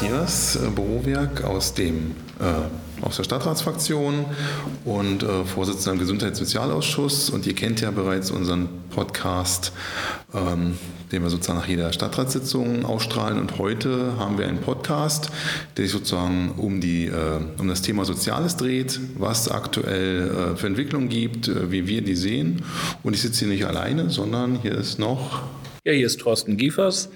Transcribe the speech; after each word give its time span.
Matthias 0.00 0.56
äh, 0.56 0.70
Bürowerk 0.70 1.44
aus, 1.44 1.74
dem, 1.74 2.12
äh, 2.40 3.04
aus 3.04 3.18
der 3.18 3.24
Stadtratsfraktion 3.24 4.24
und 4.86 5.22
äh, 5.22 5.44
Vorsitzender 5.44 5.92
im 5.92 5.98
Gesundheitssozialausschuss. 5.98 7.28
Und 7.28 7.46
ihr 7.46 7.54
kennt 7.54 7.82
ja 7.82 7.90
bereits 7.90 8.30
unseren 8.30 8.70
Podcast, 8.88 9.72
ähm, 10.32 10.78
den 11.12 11.22
wir 11.22 11.28
sozusagen 11.28 11.58
nach 11.58 11.68
jeder 11.68 11.92
Stadtratssitzung 11.92 12.86
ausstrahlen. 12.86 13.38
Und 13.38 13.58
heute 13.58 14.14
haben 14.18 14.38
wir 14.38 14.48
einen 14.48 14.62
Podcast, 14.62 15.30
der 15.76 15.84
sich 15.84 15.92
sozusagen 15.92 16.52
um, 16.56 16.80
die, 16.80 17.08
äh, 17.08 17.40
um 17.58 17.68
das 17.68 17.82
Thema 17.82 18.06
Soziales 18.06 18.56
dreht, 18.56 18.98
was 19.18 19.42
es 19.42 19.48
aktuell 19.50 20.30
äh, 20.54 20.56
für 20.56 20.66
Entwicklungen 20.66 21.10
gibt, 21.10 21.48
äh, 21.48 21.70
wie 21.70 21.86
wir 21.86 22.00
die 22.00 22.16
sehen. 22.16 22.62
Und 23.02 23.12
ich 23.12 23.20
sitze 23.20 23.40
hier 23.40 23.48
nicht 23.48 23.66
alleine, 23.66 24.08
sondern 24.08 24.62
hier 24.62 24.76
ist 24.76 24.98
noch... 24.98 25.42
Ja, 25.84 25.92
hier 25.92 26.06
ist 26.06 26.20
Thorsten 26.20 26.56
Giefers 26.56 27.10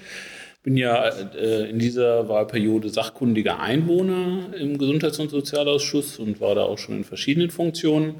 bin 0.65 0.77
ja 0.79 1.09
äh, 1.09 1.69
in 1.69 1.79
dieser 1.79 2.29
Wahlperiode 2.29 2.89
sachkundiger 2.89 3.61
Einwohner 3.61 4.49
im 4.59 4.79
Gesundheits- 4.79 5.19
und 5.21 5.31
Sozialausschuss 5.31 6.19
und 6.19 6.41
war 6.41 6.55
da 6.55 6.63
auch 6.63 6.79
schon 6.79 6.97
in 6.97 7.05
verschiedenen 7.05 7.51
Funktionen. 7.51 8.15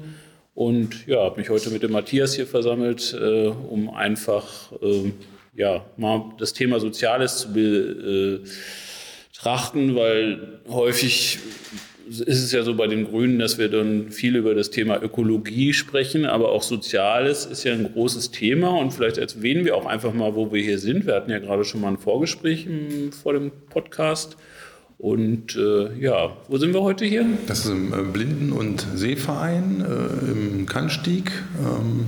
Und 0.53 1.07
ja, 1.07 1.23
habe 1.23 1.39
mich 1.39 1.49
heute 1.49 1.71
mit 1.71 1.81
dem 1.81 1.91
Matthias 1.91 2.35
hier 2.35 2.45
versammelt, 2.45 3.17
äh, 3.19 3.47
um 3.47 3.89
einfach 3.89 4.71
äh, 4.81 5.11
ja, 5.55 5.83
mal 5.97 6.33
das 6.37 6.53
Thema 6.53 6.79
Soziales 6.79 7.39
zu 7.39 7.51
betrachten, 9.33 9.95
weil 9.95 10.59
häufig 10.69 11.39
ist 12.07 12.43
es 12.43 12.51
ja 12.51 12.63
so 12.63 12.75
bei 12.75 12.87
den 12.87 13.05
Grünen, 13.05 13.39
dass 13.39 13.57
wir 13.57 13.69
dann 13.69 14.11
viel 14.11 14.35
über 14.35 14.53
das 14.53 14.69
Thema 14.69 15.01
Ökologie 15.01 15.73
sprechen, 15.73 16.25
aber 16.25 16.51
auch 16.51 16.63
Soziales 16.63 17.45
ist 17.45 17.63
ja 17.63 17.73
ein 17.73 17.91
großes 17.93 18.31
Thema 18.31 18.69
und 18.77 18.91
vielleicht 18.91 19.17
erwähnen 19.17 19.65
wir 19.65 19.75
auch 19.75 19.85
einfach 19.85 20.13
mal, 20.13 20.35
wo 20.35 20.51
wir 20.51 20.61
hier 20.61 20.79
sind. 20.79 21.05
Wir 21.05 21.15
hatten 21.15 21.31
ja 21.31 21.39
gerade 21.39 21.63
schon 21.63 21.81
mal 21.81 21.89
ein 21.89 21.97
Vorgespräch 21.97 22.67
im, 22.67 23.11
vor 23.11 23.33
dem 23.33 23.51
Podcast. 23.69 24.37
Und 24.97 25.57
äh, 25.57 25.93
ja, 25.99 26.37
wo 26.47 26.57
sind 26.57 26.73
wir 26.73 26.81
heute 26.81 27.03
hier? 27.03 27.25
Das 27.47 27.65
ist 27.65 27.71
im 27.71 27.93
äh, 27.93 27.97
Blinden- 28.03 28.53
und 28.53 28.85
Seeverein 28.95 29.81
äh, 29.81 30.31
im 30.31 30.65
Kannstieg. 30.67 31.31
Ähm, 31.59 32.05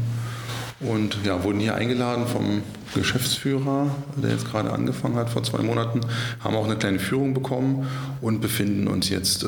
und 0.79 1.17
ja, 1.25 1.43
wurden 1.43 1.59
hier 1.59 1.75
eingeladen 1.75 2.27
vom 2.27 2.61
Geschäftsführer, 2.93 3.89
der 4.21 4.31
jetzt 4.31 4.49
gerade 4.49 4.71
angefangen 4.71 5.15
hat 5.15 5.29
vor 5.29 5.43
zwei 5.43 5.63
Monaten, 5.63 6.01
haben 6.39 6.55
auch 6.55 6.65
eine 6.65 6.77
kleine 6.77 6.99
Führung 6.99 7.33
bekommen 7.33 7.87
und 8.21 8.41
befinden 8.41 8.87
uns 8.87 9.09
jetzt 9.09 9.43
äh, 9.43 9.47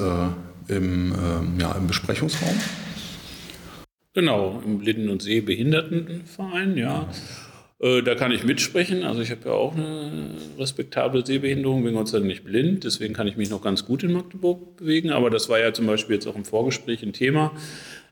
im, 0.69 1.11
äh, 1.11 1.61
ja, 1.61 1.71
im 1.73 1.87
Besprechungsraum. 1.87 2.55
Genau, 4.13 4.61
im 4.65 4.79
Blinden- 4.79 5.09
und 5.09 5.21
Sehbehindertenverein, 5.21 6.77
ja. 6.77 7.09
Äh, 7.79 8.01
da 8.01 8.15
kann 8.15 8.31
ich 8.31 8.43
mitsprechen. 8.43 9.03
Also 9.03 9.21
ich 9.21 9.31
habe 9.31 9.41
ja 9.45 9.51
auch 9.51 9.75
eine 9.75 10.31
respektable 10.57 11.25
Sehbehinderung, 11.25 11.83
bin 11.83 11.93
Gott 11.93 12.09
sei 12.09 12.17
Dank 12.17 12.27
nicht 12.27 12.43
blind, 12.43 12.83
deswegen 12.83 13.13
kann 13.13 13.27
ich 13.27 13.37
mich 13.37 13.49
noch 13.49 13.61
ganz 13.61 13.85
gut 13.85 14.03
in 14.03 14.11
Magdeburg 14.11 14.77
bewegen. 14.77 15.11
Aber 15.11 15.29
das 15.29 15.47
war 15.47 15.59
ja 15.59 15.73
zum 15.73 15.87
Beispiel 15.87 16.15
jetzt 16.15 16.27
auch 16.27 16.35
im 16.35 16.45
Vorgespräch 16.45 17.03
ein 17.03 17.13
Thema. 17.13 17.51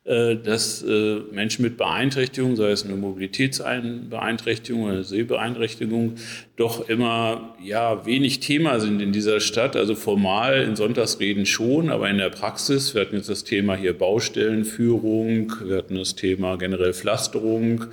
Äh, 0.07 0.37
dass 0.37 0.83
äh, 0.83 1.19
Menschen 1.33 1.63
mit 1.63 1.75
Beeinträchtigung, 1.75 2.55
sei 2.55 2.71
es 2.71 2.85
eine 2.85 2.95
Mobilitätsbeeinträchtigung 2.95 4.83
oder 4.83 4.93
eine 4.93 5.03
Sehbeeinträchtigung, 5.03 6.15
doch 6.57 6.89
immer 6.89 7.55
ja, 7.63 8.05
wenig 8.05 8.39
Thema 8.39 8.79
sind 8.79 8.99
in 8.99 9.11
dieser 9.13 9.39
Stadt. 9.39 9.75
Also 9.75 9.93
formal 9.93 10.63
in 10.63 10.75
Sonntagsreden 10.75 11.45
schon, 11.45 11.89
aber 11.89 12.09
in 12.09 12.17
der 12.17 12.31
Praxis, 12.31 12.93
wir 12.93 13.01
hatten 13.01 13.15
jetzt 13.15 13.29
das 13.29 13.43
Thema 13.43 13.75
hier 13.75 13.95
Baustellenführung, 13.95 15.53
wir 15.63 15.77
hatten 15.77 15.95
das 15.95 16.15
Thema 16.15 16.57
generell 16.57 16.93
Pflasterung, 16.93 17.85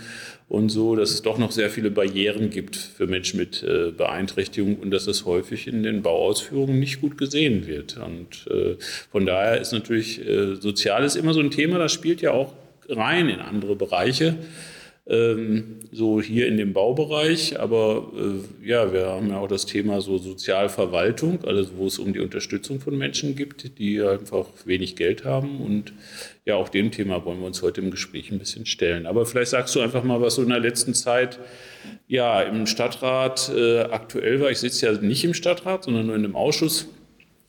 und 0.49 0.69
so, 0.69 0.95
dass 0.95 1.11
es 1.11 1.23
doch 1.23 1.39
noch 1.39 1.51
sehr 1.51 1.71
viele 1.71 1.91
Barrieren 1.91 2.51
gibt 2.51 2.77
für 2.77 3.07
Menschen 3.07 3.41
mit 3.41 3.63
äh, 3.63 3.91
Beeinträchtigung 3.91 4.77
und 4.77 4.91
dass 4.91 5.07
es 5.07 5.25
häufig 5.25 5.67
in 5.67 5.83
den 5.83 6.03
Bauausführungen 6.03 6.79
nicht 6.79 7.01
gut 7.01 7.17
gesehen 7.17 7.67
wird. 7.67 7.97
Und 7.97 8.47
äh, 8.51 8.77
von 9.11 9.27
daher 9.27 9.61
ist 9.61 9.73
natürlich 9.73 10.25
äh, 10.27 10.57
Soziales 10.57 11.17
immer 11.17 11.33
so 11.33 11.41
ein 11.41 11.51
Thema, 11.51 11.79
das 11.79 11.93
spielt 11.93 12.21
ja 12.21 12.33
auch 12.33 12.53
rein 12.89 13.31
in 13.31 13.41
andere 13.41 13.75
Bereiche 13.75 14.37
ähm, 15.07 15.81
so 15.93 16.21
hier 16.23 16.47
in 16.49 16.57
dem 16.57 16.73
Baubereich. 16.73 17.61
Aber 17.61 18.11
äh, 18.17 18.67
ja, 18.67 18.93
wir 18.93 19.07
haben 19.07 19.29
ja 19.29 19.39
auch 19.39 19.49
das 19.49 19.67
Thema 19.67 20.01
so 20.01 20.19
Sozialverwaltung, 20.19 21.45
also 21.45 21.71
wo 21.77 21.87
es 21.87 21.99
um 21.99 22.13
die 22.13 22.21
Unterstützung 22.21 22.81
von 22.81 22.97
Menschen 22.97 23.37
gibt, 23.37 23.79
die 23.79 24.01
einfach 24.01 24.47
wenig 24.65 24.97
Geld 24.97 25.25
haben. 25.25 25.61
Und 25.61 25.93
ja, 26.47 26.57
auch 26.57 26.69
dem 26.69 26.91
Thema 26.91 27.25
wollen 27.25 27.41
wir 27.41 27.47
uns 27.47 27.63
heute 27.63 27.81
im 27.81 27.91
Gespräch 27.91 28.31
ein 28.31 28.39
bisschen 28.39 28.67
stellen. 28.67 29.07
Aber 29.07 29.27
vielleicht 29.27 29.51
sagst 29.51 29.75
du 29.75 29.81
einfach 29.81 30.05
mal, 30.05 30.21
was 30.21 30.37
so 30.37 30.43
in 30.43 30.49
der 30.49 30.61
letzten 30.61 30.95
Zeit 30.95 31.39
ja 32.09 32.41
im 32.43 32.67
Stadtrat 32.67 33.51
äh, 33.55 33.81
aktuell 33.81 34.41
war. 34.41 34.51
Ich 34.51 34.59
sitze 34.59 34.87
ja 34.87 34.93
nicht 34.93 35.25
im 35.25 35.35
Stadtrat, 35.35 35.85
sondern 35.85 36.07
nur 36.07 36.17
in 36.17 36.25
einem 36.25 36.37
Ausschuss. 36.37 36.89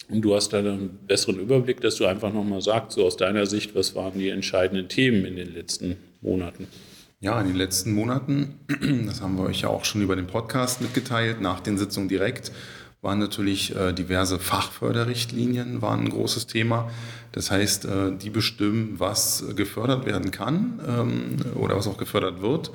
Und 0.10 0.22
du 0.22 0.36
hast 0.36 0.50
da 0.50 0.60
einen 0.60 1.00
besseren 1.08 1.40
Überblick, 1.40 1.82
dass 1.82 1.96
du 1.96 2.06
einfach 2.06 2.32
nochmal 2.32 2.62
sagst, 2.62 2.92
so 2.92 3.06
aus 3.06 3.18
deiner 3.18 3.48
Sicht, 3.48 3.74
was 3.74 3.96
waren 3.96 4.20
die 4.20 4.30
entscheidenden 4.30 4.88
Themen 4.88 5.26
in 5.26 5.36
den 5.36 5.52
letzten 5.52 5.98
Monaten? 6.22 6.68
Ja, 7.26 7.42
in 7.42 7.48
den 7.48 7.56
letzten 7.56 7.92
Monaten, 7.92 8.60
das 9.08 9.20
haben 9.20 9.36
wir 9.36 9.46
euch 9.46 9.62
ja 9.62 9.70
auch 9.70 9.84
schon 9.84 10.04
über 10.04 10.16
den 10.16 10.28
Podcast 10.28 10.80
mitgeteilt, 10.80 11.42
nach 11.42 11.60
den 11.60 11.76
Sitzungen 11.76 12.08
direkt, 12.08 12.52
waren 13.02 13.18
natürlich 13.18 13.76
äh, 13.76 13.94
diverse 13.94 14.38
Fachförderrichtlinien 14.38 15.82
waren 15.82 16.02
ein 16.02 16.10
großes 16.12 16.46
Thema. 16.46 16.88
Das 17.32 17.50
heißt, 17.50 17.86
äh, 17.86 18.12
die 18.16 18.30
bestimmen, 18.30 19.00
was 19.00 19.44
gefördert 19.56 20.06
werden 20.06 20.30
kann 20.30 20.80
ähm, 20.88 21.38
oder 21.56 21.76
was 21.76 21.88
auch 21.88 21.98
gefördert 21.98 22.44
wird. 22.44 22.70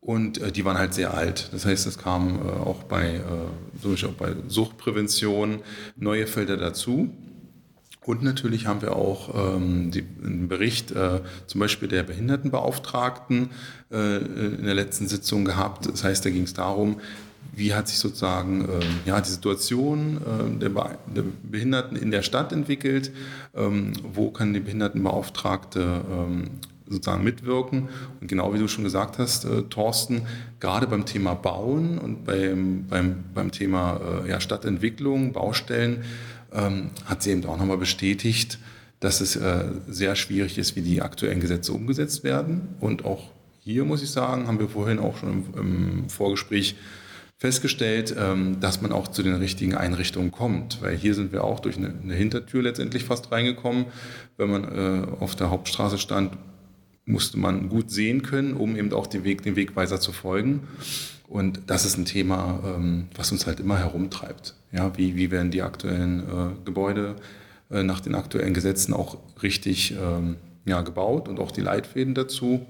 Und 0.00 0.38
äh, 0.38 0.50
die 0.52 0.64
waren 0.64 0.78
halt 0.78 0.94
sehr 0.94 1.12
alt. 1.12 1.50
Das 1.52 1.66
heißt, 1.66 1.86
es 1.86 1.98
kamen 1.98 2.40
auch 2.48 2.84
bei, 2.84 3.20
auch 3.84 4.12
bei 4.14 4.34
Suchtprävention 4.48 5.58
neue 5.96 6.26
Felder 6.26 6.56
dazu. 6.56 7.10
Und 8.04 8.22
natürlich 8.22 8.66
haben 8.66 8.82
wir 8.82 8.96
auch 8.96 9.56
ähm, 9.56 9.90
die, 9.92 10.04
einen 10.24 10.48
Bericht 10.48 10.90
äh, 10.90 11.20
zum 11.46 11.60
Beispiel 11.60 11.88
der 11.88 12.02
Behindertenbeauftragten 12.02 13.50
äh, 13.92 14.16
in 14.16 14.64
der 14.64 14.74
letzten 14.74 15.06
Sitzung 15.06 15.44
gehabt. 15.44 15.86
Das 15.86 16.02
heißt, 16.02 16.24
da 16.24 16.30
ging 16.30 16.42
es 16.42 16.54
darum, 16.54 17.00
wie 17.54 17.74
hat 17.74 17.86
sich 17.86 17.98
sozusagen 17.98 18.64
äh, 18.64 19.08
ja, 19.08 19.20
die 19.20 19.28
Situation 19.28 20.16
äh, 20.16 20.58
der, 20.58 20.70
Be 20.70 20.98
der, 21.14 21.24
Behinderten 21.42 21.96
in 21.96 22.10
der 22.10 22.22
Stadt 22.22 22.52
entwickelt, 22.52 23.12
ähm, 23.54 23.92
wo 24.12 24.30
kann 24.30 24.52
die 24.52 24.60
Behindertenbeauftragte 24.60 26.00
ähm, 26.10 26.50
sozusagen 26.88 27.22
mitwirken. 27.22 27.88
Und 28.20 28.28
genau 28.28 28.52
wie 28.54 28.58
du 28.58 28.68
schon 28.68 28.84
gesagt 28.84 29.18
hast, 29.18 29.44
äh, 29.44 29.62
Thorsten, 29.62 30.22
gerade 30.60 30.86
beim 30.86 31.04
Thema 31.04 31.34
Bauen 31.34 31.98
und 31.98 32.24
beim, 32.24 32.86
beim, 32.88 33.24
beim 33.34 33.50
Thema 33.50 34.00
äh, 34.24 34.30
ja, 34.30 34.40
Stadtentwicklung, 34.40 35.32
Baustellen, 35.32 36.04
ähm, 36.54 36.90
hat 37.04 37.22
sie 37.22 37.30
eben 37.30 37.44
auch 37.46 37.56
nochmal 37.56 37.78
bestätigt, 37.78 38.58
dass 39.00 39.20
es 39.20 39.36
äh, 39.36 39.64
sehr 39.88 40.14
schwierig 40.14 40.58
ist, 40.58 40.76
wie 40.76 40.82
die 40.82 41.02
aktuellen 41.02 41.40
Gesetze 41.40 41.72
umgesetzt 41.72 42.22
werden. 42.22 42.76
Und 42.80 43.04
auch 43.04 43.30
hier 43.60 43.84
muss 43.84 44.02
ich 44.02 44.10
sagen, 44.10 44.46
haben 44.46 44.58
wir 44.58 44.68
vorhin 44.68 44.98
auch 44.98 45.16
schon 45.16 45.44
im, 45.54 45.58
im 45.58 46.08
Vorgespräch 46.08 46.76
festgestellt, 47.38 48.14
ähm, 48.16 48.60
dass 48.60 48.80
man 48.80 48.92
auch 48.92 49.08
zu 49.08 49.24
den 49.24 49.34
richtigen 49.34 49.74
Einrichtungen 49.74 50.30
kommt. 50.30 50.80
Weil 50.80 50.96
hier 50.96 51.14
sind 51.14 51.32
wir 51.32 51.42
auch 51.42 51.58
durch 51.58 51.76
eine, 51.76 51.92
eine 52.00 52.14
Hintertür 52.14 52.62
letztendlich 52.62 53.04
fast 53.04 53.32
reingekommen. 53.32 53.86
Wenn 54.36 54.50
man 54.50 54.64
äh, 54.64 55.06
auf 55.18 55.34
der 55.34 55.50
Hauptstraße 55.50 55.98
stand, 55.98 56.38
musste 57.04 57.40
man 57.40 57.68
gut 57.68 57.90
sehen 57.90 58.22
können, 58.22 58.54
um 58.54 58.76
eben 58.76 58.92
auch 58.92 59.08
den, 59.08 59.24
Weg, 59.24 59.42
den 59.42 59.56
Wegweiser 59.56 59.98
zu 59.98 60.12
folgen. 60.12 60.68
Und 61.32 61.62
das 61.68 61.86
ist 61.86 61.96
ein 61.96 62.04
Thema, 62.04 62.60
ähm, 62.62 63.08
was 63.14 63.32
uns 63.32 63.46
halt 63.46 63.58
immer 63.58 63.78
herumtreibt. 63.78 64.54
Ja, 64.70 64.98
wie, 64.98 65.16
wie 65.16 65.30
werden 65.30 65.50
die 65.50 65.62
aktuellen 65.62 66.20
äh, 66.20 66.64
Gebäude 66.66 67.16
äh, 67.70 67.82
nach 67.82 68.00
den 68.00 68.14
aktuellen 68.14 68.52
Gesetzen 68.52 68.92
auch 68.92 69.16
richtig 69.42 69.92
ähm, 69.98 70.36
ja, 70.66 70.82
gebaut 70.82 71.28
und 71.28 71.40
auch 71.40 71.50
die 71.50 71.62
Leitfäden 71.62 72.14
dazu. 72.14 72.66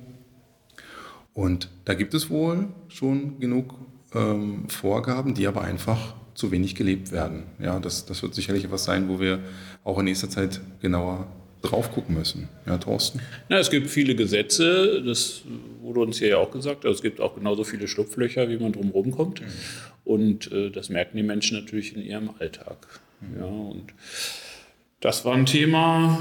Und 1.35 1.70
da 1.87 1.94
gibt 1.94 2.14
es 2.14 2.31
wohl 2.31 2.69
schon 2.87 3.41
genug 3.41 3.75
ähm, 4.14 4.69
Vorgaben, 4.69 5.35
die 5.35 5.49
aber 5.49 5.62
einfach 5.62 6.15
zu 6.35 6.53
wenig 6.53 6.76
gelebt 6.76 7.11
werden. 7.11 7.43
Ja, 7.58 7.81
das, 7.81 8.06
das 8.06 8.23
wird 8.23 8.32
sicherlich 8.32 8.65
etwas 8.65 8.85
sein, 8.85 9.08
wo 9.08 9.19
wir 9.19 9.41
auch 9.82 9.99
in 9.99 10.05
nächster 10.05 10.31
Zeit 10.31 10.61
genauer 10.81 11.26
drauf 11.62 11.93
gucken 11.93 12.17
müssen. 12.17 12.49
Ja, 12.67 12.79
Thorsten? 12.79 13.20
Na, 13.49 13.59
es 13.59 13.70
gibt 13.70 13.88
viele 13.88 14.14
Gesetze, 14.14 15.03
das 15.05 15.43
wurde 15.81 16.00
uns 16.00 16.19
hier 16.19 16.29
ja 16.29 16.37
auch 16.38 16.50
gesagt. 16.50 16.85
Also 16.85 16.97
es 16.97 17.03
gibt 17.03 17.20
auch 17.20 17.35
genauso 17.35 17.64
viele 17.64 17.88
Schlupflöcher, 17.88 18.49
wie 18.49 18.59
man 18.59 18.73
drumherum 18.73 19.12
kommt. 19.12 19.41
Mhm. 19.41 19.47
Und 20.05 20.53
äh, 20.53 20.70
das 20.70 20.88
merken 20.88 21.17
die 21.17 21.23
Menschen 21.23 21.59
natürlich 21.59 21.97
in 21.97 22.03
ihrem 22.03 22.31
Alltag. 22.38 22.76
Mhm. 23.20 23.41
Ja, 23.41 23.47
und 23.47 23.94
das 25.00 25.25
war 25.25 25.35
ein 25.35 25.47
Thema. 25.47 26.17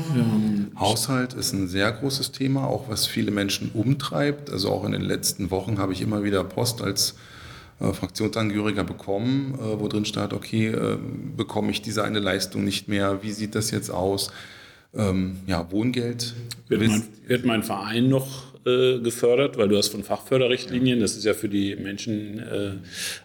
Haushalt 0.76 1.34
ist 1.34 1.54
ein 1.54 1.68
sehr 1.68 1.92
großes 1.92 2.32
Thema, 2.32 2.68
auch 2.68 2.90
was 2.90 3.06
viele 3.06 3.30
Menschen 3.30 3.70
umtreibt. 3.74 4.50
Also 4.50 4.70
auch 4.70 4.86
in 4.86 4.92
den 4.92 5.04
letzten 5.04 5.52
Wochen 5.52 5.78
habe 5.78 5.94
ich 5.94 6.02
immer 6.02 6.24
wieder 6.24 6.44
Post 6.44 6.82
als 6.82 7.16
äh, 7.80 7.94
Fraktionsangehöriger 7.94 8.84
bekommen, 8.84 9.54
äh, 9.56 9.80
wo 9.80 9.88
drin 9.88 10.06
steht, 10.06 10.34
okay, 10.34 10.68
äh, 10.70 10.98
bekomme 11.38 11.70
ich 11.70 11.84
diese 11.84 12.04
eine 12.04 12.20
Leistung 12.20 12.64
nicht 12.64 12.88
mehr, 12.88 13.24
wie 13.24 13.32
sieht 13.32 13.54
das 13.54 13.72
jetzt 13.72 13.90
aus? 13.90 14.32
Ähm, 14.94 15.38
ja, 15.48 15.72
Wohngeld. 15.72 16.34
Wird 16.68 16.82
mein, 16.82 17.04
wird 17.28 17.46
mein, 17.46 17.64
Verein 17.64 18.10
noch 18.10 18.56
äh, 18.66 19.00
gefördert, 19.00 19.58
weil 19.58 19.68
du 19.68 19.78
hast 19.78 19.90
von 19.90 20.04
Fachförderrichtlinien, 20.04 21.00
das 21.00 21.16
ist 21.16 21.24
ja 21.24 21.34
für 21.34 21.50
die 21.50 21.76
Menschen 21.76 22.40
äh, 22.40 22.72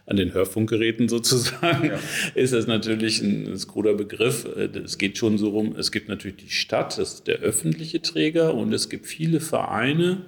an 0.07 0.17
den 0.17 0.33
Hörfunkgeräten 0.33 1.09
sozusagen, 1.11 1.89
ja. 1.89 1.99
ist 2.35 2.53
das 2.53 2.67
natürlich 2.67 3.21
ein, 3.21 3.53
ein 3.53 3.59
kruder 3.67 3.95
Begriff. 3.95 4.47
Äh, 4.57 4.79
es 4.79 4.99
geht 4.99 5.19
schon 5.19 5.39
so 5.39 5.51
rum, 5.51 5.75
es 5.77 5.93
gibt 5.93 6.09
natürlich 6.09 6.37
die 6.37 6.51
Stadt, 6.51 6.99
das 6.99 7.15
ist 7.15 7.27
der 7.27 7.39
öffentliche 7.39 8.01
Träger 8.03 8.55
und 8.55 8.73
es 8.73 8.89
gibt 8.89 9.07
viele 9.07 9.41
Vereine, 9.41 10.23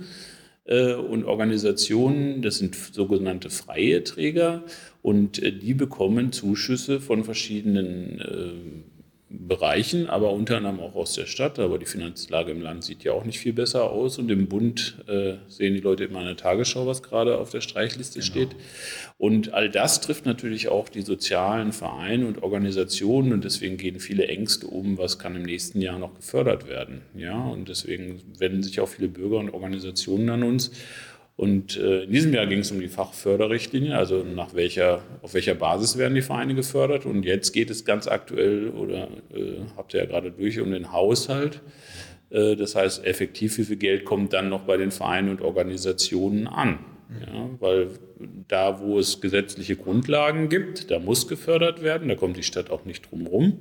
äh, 0.69 0.93
und 0.95 1.25
Organisationen, 1.25 2.43
das 2.43 2.59
sind 2.59 2.75
sogenannte 2.75 3.49
freie 3.51 4.05
Träger 4.05 4.65
und 5.03 5.43
äh, 5.43 5.51
die 5.51 5.75
bekommen 5.75 6.31
Zuschüsse 6.31 7.01
von 7.01 7.25
verschiedenen 7.25 8.21
äh, 8.21 8.98
Bereichen, 9.31 10.09
aber 10.09 10.33
unter 10.33 10.57
anderem 10.57 10.81
auch 10.81 10.95
aus 10.95 11.13
der 11.13 11.27
Stadt. 11.27 11.59
Aber 11.59 11.79
die 11.79 11.87
Finanzlage 11.87 12.51
im 12.51 12.63
Land 12.63 12.85
sieht 12.85 13.05
ja 13.05 13.13
auch 13.13 13.25
nicht 13.25 13.39
viel 13.39 13.53
besser 13.53 13.91
aus. 13.91 14.19
Und 14.19 14.31
im 14.31 14.47
Bund 14.49 14.97
äh, 15.07 15.35
sehen 15.49 15.75
die 15.75 15.81
Leute 15.81 16.05
immer 16.05 16.21
in 16.21 16.27
der 16.27 16.37
Tagesschau, 16.37 16.87
was 16.87 17.03
gerade 17.03 17.37
auf 17.37 17.51
der 17.51 17.61
Streichliste 17.61 18.21
genau. 18.21 18.31
steht. 18.31 18.57
Und 19.19 19.53
all 19.53 19.69
das 19.69 20.01
trifft 20.01 20.25
natürlich 20.25 20.69
auch 20.69 20.89
die 20.89 21.03
sozialen 21.03 21.73
Vereine 21.73 22.27
und 22.27 22.43
Organisationen. 22.43 23.35
Und 23.35 23.45
deswegen 23.45 23.77
gehen 23.77 24.01
viele 24.01 24.27
Ängste 24.29 24.67
um, 24.67 24.97
was 24.97 25.19
kann 25.19 25.37
im 25.37 25.43
nächsten 25.43 25.83
Jahr 25.83 25.99
noch 25.99 26.15
gefördert 26.15 26.67
werden. 26.67 27.03
Ja, 27.15 27.39
und 27.39 27.69
deswegen 27.69 28.23
wenden 28.39 28.63
sich 28.63 28.81
auch 28.81 28.89
viele 28.89 29.09
Bürger 29.09 29.39
und 29.39 29.51
Organisationen 29.51 30.31
an 30.31 30.43
uns 30.43 30.71
und 31.39 31.77
äh, 31.77 32.03
in 32.03 32.11
diesem 32.11 32.35
Jahr 32.35 32.49
ging 32.49 32.59
es 32.59 32.73
um 32.73 32.81
die 32.81 32.89
Fachförderrichtlinie, 32.89 33.97
also 33.97 34.25
nach 34.25 34.57
welcher, 34.57 35.03
auf 35.23 35.35
welcher 35.35 35.55
Basis 35.55 35.97
werden 35.97 36.17
die 36.17 36.23
Vereine 36.23 36.57
gefördert. 36.57 37.07
Und 37.07 37.23
jetzt 37.23 37.53
geht 37.53 37.71
es 37.71 37.85
ganz 37.85 38.09
aktuell, 38.09 38.71
oder 38.71 39.05
äh, 39.33 39.61
habt 39.77 39.95
ihr 39.95 40.01
ja 40.01 40.07
gerade 40.07 40.33
durch, 40.33 40.59
um 40.59 40.73
den 40.73 40.91
Haushalt. 40.91 41.61
Äh, 42.31 42.57
das 42.57 42.75
heißt, 42.75 43.05
effektiv, 43.05 43.57
wie 43.57 43.63
viel 43.63 43.77
Geld 43.77 44.05
kommt 44.05 44.33
dann 44.33 44.49
noch 44.49 44.63
bei 44.63 44.77
den 44.77 44.91
Vereinen 44.91 45.29
und 45.29 45.41
Organisationen 45.41 46.49
an? 46.49 46.81
Ja, 47.25 47.49
weil 47.61 47.91
da, 48.49 48.81
wo 48.81 48.99
es 48.99 49.21
gesetzliche 49.21 49.77
Grundlagen 49.77 50.49
gibt, 50.49 50.91
da 50.91 50.99
muss 50.99 51.29
gefördert 51.29 51.85
werden, 51.85 52.09
da 52.09 52.17
kommt 52.17 52.37
die 52.37 52.43
Stadt 52.43 52.69
auch 52.69 52.85
nicht 52.85 53.09
drum 53.13 53.29
rum. 53.29 53.61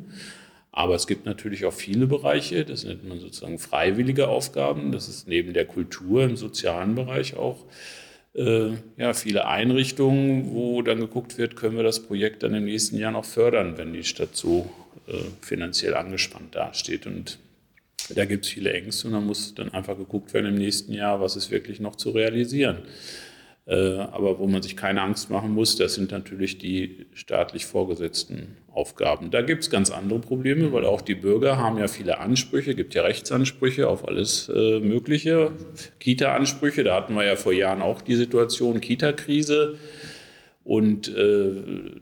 Aber 0.77 0.93
es 0.93 1.07
gibt 1.07 1.25
natürlich 1.25 1.65
auch 1.65 1.73
viele 1.73 2.05
Bereiche, 2.05 2.63
das 2.63 2.83
nennt 2.83 3.03
man 3.09 3.19
sozusagen 3.19 3.57
freiwillige 3.57 4.27
Aufgaben. 4.27 4.91
Das 4.91 5.09
ist 5.09 5.27
neben 5.27 5.53
der 5.53 5.65
Kultur 5.65 6.23
im 6.23 6.37
sozialen 6.37 6.93
Bereich 6.93 7.35
auch 7.35 7.65
äh, 8.35 8.73
ja, 8.95 9.13
viele 9.15 9.47
Einrichtungen, 9.47 10.51
wo 10.53 10.83
dann 10.83 10.99
geguckt 10.99 11.39
wird, 11.39 11.55
können 11.55 11.77
wir 11.77 11.83
das 11.83 12.03
Projekt 12.03 12.43
dann 12.43 12.53
im 12.53 12.65
nächsten 12.65 12.99
Jahr 12.99 13.11
noch 13.11 13.25
fördern, 13.25 13.79
wenn 13.79 13.91
die 13.91 14.03
Stadt 14.03 14.35
so 14.35 14.69
äh, 15.07 15.13
finanziell 15.41 15.95
angespannt 15.95 16.53
dasteht. 16.53 17.07
Und 17.07 17.39
da 18.09 18.25
gibt 18.25 18.45
es 18.45 18.51
viele 18.51 18.71
Ängste 18.71 19.07
und 19.07 19.13
da 19.13 19.19
muss 19.19 19.55
dann 19.55 19.73
einfach 19.73 19.97
geguckt 19.97 20.35
werden 20.35 20.45
im 20.45 20.59
nächsten 20.59 20.93
Jahr, 20.93 21.19
was 21.19 21.35
ist 21.35 21.49
wirklich 21.49 21.79
noch 21.79 21.95
zu 21.95 22.11
realisieren. 22.11 22.83
Äh, 23.65 23.97
aber 23.97 24.37
wo 24.37 24.45
man 24.45 24.61
sich 24.61 24.77
keine 24.77 25.01
Angst 25.01 25.31
machen 25.31 25.53
muss, 25.53 25.75
das 25.75 25.95
sind 25.95 26.11
natürlich 26.11 26.59
die 26.59 27.07
staatlich 27.15 27.65
vorgesetzten 27.65 28.57
Aufgaben. 28.77 29.31
Da 29.31 29.41
gibt 29.41 29.63
es 29.63 29.71
ganz 29.71 29.89
andere 29.89 30.19
Probleme, 30.19 30.71
weil 30.71 30.85
auch 30.85 31.01
die 31.01 31.15
Bürger 31.15 31.57
haben 31.57 31.79
ja 31.79 31.87
viele 31.87 32.19
Ansprüche, 32.19 32.75
gibt 32.75 32.93
ja 32.93 33.01
Rechtsansprüche 33.01 33.87
auf 33.89 34.07
alles 34.07 34.49
äh, 34.53 34.79
Mögliche. 34.79 35.51
Kita-Ansprüche, 35.99 36.83
da 36.83 36.95
hatten 36.95 37.15
wir 37.15 37.25
ja 37.25 37.35
vor 37.35 37.53
Jahren 37.53 37.81
auch 37.81 38.01
die 38.01 38.15
Situation, 38.15 38.79
Kita-Krise. 38.79 39.77
Und 40.63 41.07
äh, 41.07 41.49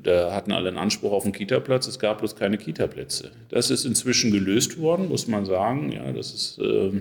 da 0.04 0.34
hatten 0.34 0.52
alle 0.52 0.68
einen 0.68 0.78
Anspruch 0.78 1.14
auf 1.14 1.24
einen 1.24 1.34
Kita-Platz, 1.34 1.88
es 1.88 2.00
gab 2.00 2.18
bloß 2.18 2.36
keine 2.36 2.58
Kita-Plätze. 2.58 3.32
Das 3.50 3.70
ist 3.70 3.86
inzwischen 3.86 4.32
gelöst 4.32 4.80
worden, 4.80 5.08
muss 5.08 5.28
man 5.28 5.46
sagen. 5.46 5.94
Ja, 5.94 6.12
das 6.12 6.34
ist 6.34 6.60
äh, 6.60 6.92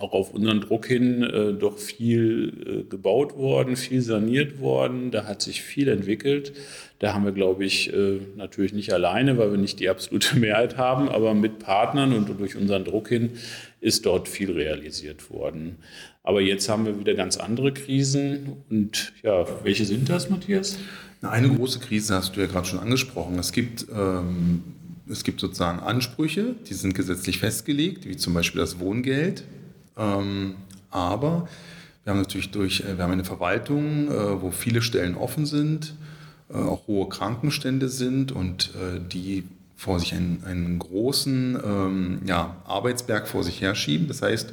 auch 0.00 0.12
auf 0.12 0.34
unseren 0.34 0.60
Druck 0.60 0.86
hin 0.86 1.22
äh, 1.22 1.52
doch 1.52 1.78
viel 1.78 2.52
äh, 2.66 2.90
gebaut 2.90 3.36
worden, 3.36 3.76
viel 3.76 4.02
saniert 4.02 4.60
worden. 4.60 5.10
Da 5.10 5.24
hat 5.24 5.40
sich 5.40 5.62
viel 5.62 5.88
entwickelt. 5.88 6.52
Da 6.98 7.14
haben 7.14 7.24
wir, 7.24 7.32
glaube 7.32 7.64
ich, 7.64 7.92
äh, 7.92 8.18
natürlich 8.36 8.72
nicht 8.72 8.92
alleine, 8.92 9.38
weil 9.38 9.52
wir 9.52 9.58
nicht 9.58 9.78
die 9.78 9.88
absolute 9.88 10.36
Mehrheit 10.38 10.76
haben, 10.76 11.08
aber 11.08 11.34
mit 11.34 11.60
Partnern 11.60 12.12
und 12.12 12.40
durch 12.40 12.56
unseren 12.56 12.84
Druck 12.84 13.08
hin 13.08 13.30
ist 13.80 14.04
dort 14.06 14.28
viel 14.28 14.50
realisiert 14.50 15.30
worden. 15.30 15.76
Aber 16.24 16.40
jetzt 16.40 16.68
haben 16.68 16.86
wir 16.86 16.98
wieder 16.98 17.14
ganz 17.14 17.36
andere 17.36 17.72
Krisen. 17.72 18.64
Und 18.70 19.12
ja, 19.22 19.46
welche 19.62 19.84
sind 19.84 20.08
das, 20.08 20.28
Matthias? 20.30 20.78
Eine 21.22 21.48
große 21.50 21.78
Krise 21.78 22.14
hast 22.14 22.34
du 22.34 22.40
ja 22.40 22.46
gerade 22.46 22.66
schon 22.66 22.80
angesprochen. 22.80 23.38
Es 23.38 23.52
gibt 23.52 23.86
ähm 23.94 24.62
es 25.06 25.22
gibt 25.22 25.40
sozusagen 25.40 25.80
Ansprüche, 25.80 26.54
die 26.66 26.72
sind 26.72 26.94
gesetzlich 26.94 27.38
festgelegt, 27.38 28.08
wie 28.08 28.16
zum 28.16 28.32
Beispiel 28.32 28.60
das 28.60 28.78
Wohngeld. 28.78 29.44
Ähm, 29.96 30.56
aber 30.90 31.48
wir 32.04 32.12
haben 32.12 32.20
natürlich 32.20 32.50
durch, 32.50 32.80
äh, 32.80 32.96
wir 32.96 33.04
haben 33.04 33.12
eine 33.12 33.24
Verwaltung, 33.24 34.08
äh, 34.08 34.42
wo 34.42 34.50
viele 34.50 34.82
Stellen 34.82 35.16
offen 35.16 35.46
sind, 35.46 35.94
äh, 36.50 36.56
auch 36.56 36.86
hohe 36.86 37.08
Krankenstände 37.08 37.88
sind 37.88 38.30
und 38.30 38.72
die 39.12 39.44
vor 39.76 39.98
sich 39.98 40.14
einen, 40.14 40.42
einen 40.46 40.78
großen 40.78 41.58
ähm, 41.62 42.22
ja, 42.26 42.56
Arbeitsberg 42.64 43.26
vor 43.26 43.42
sich 43.42 43.60
herschieben. 43.60 44.06
Das 44.08 44.22
heißt, 44.22 44.52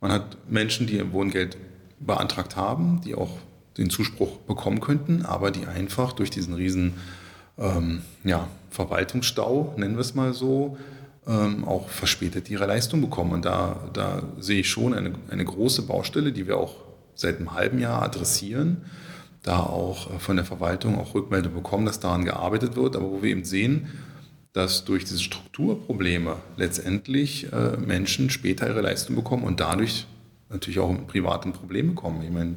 man 0.00 0.12
hat 0.12 0.36
Menschen, 0.50 0.86
die 0.86 0.96
ihr 0.96 1.12
Wohngeld 1.12 1.56
beantragt 2.00 2.56
haben, 2.56 3.00
die 3.02 3.14
auch 3.14 3.38
den 3.78 3.90
Zuspruch 3.90 4.38
bekommen 4.38 4.80
könnten, 4.80 5.24
aber 5.24 5.50
die 5.50 5.66
einfach 5.66 6.12
durch 6.12 6.30
diesen 6.30 6.54
riesen 6.54 6.94
ähm, 7.58 8.02
ja, 8.24 8.48
Verwaltungsstau, 8.70 9.74
nennen 9.76 9.94
wir 9.94 10.00
es 10.00 10.14
mal 10.14 10.34
so, 10.34 10.76
ähm, 11.26 11.64
auch 11.64 11.88
verspätet 11.88 12.48
ihre 12.50 12.66
Leistung 12.66 13.00
bekommen. 13.00 13.32
Und 13.32 13.44
da, 13.44 13.88
da 13.92 14.22
sehe 14.38 14.60
ich 14.60 14.68
schon 14.68 14.94
eine, 14.94 15.12
eine 15.30 15.44
große 15.44 15.82
Baustelle, 15.82 16.32
die 16.32 16.46
wir 16.46 16.56
auch 16.56 16.76
seit 17.14 17.38
einem 17.38 17.54
halben 17.54 17.78
Jahr 17.78 18.02
adressieren, 18.02 18.82
da 19.42 19.60
auch 19.60 20.14
äh, 20.14 20.18
von 20.18 20.36
der 20.36 20.44
Verwaltung 20.44 20.98
auch 20.98 21.14
Rückmeldung 21.14 21.54
bekommen, 21.54 21.86
dass 21.86 22.00
daran 22.00 22.24
gearbeitet 22.24 22.76
wird, 22.76 22.96
aber 22.96 23.10
wo 23.10 23.22
wir 23.22 23.30
eben 23.30 23.44
sehen, 23.44 23.88
dass 24.52 24.84
durch 24.84 25.04
diese 25.04 25.20
Strukturprobleme 25.20 26.36
letztendlich 26.56 27.52
äh, 27.52 27.76
Menschen 27.76 28.30
später 28.30 28.66
ihre 28.66 28.80
Leistung 28.80 29.14
bekommen 29.14 29.44
und 29.44 29.60
dadurch 29.60 30.06
natürlich 30.48 30.78
auch 30.78 30.90
in 30.90 31.06
privaten 31.06 31.52
Probleme 31.52 31.94
kommen. 31.94 32.22
Ich 32.22 32.30
meine, 32.30 32.56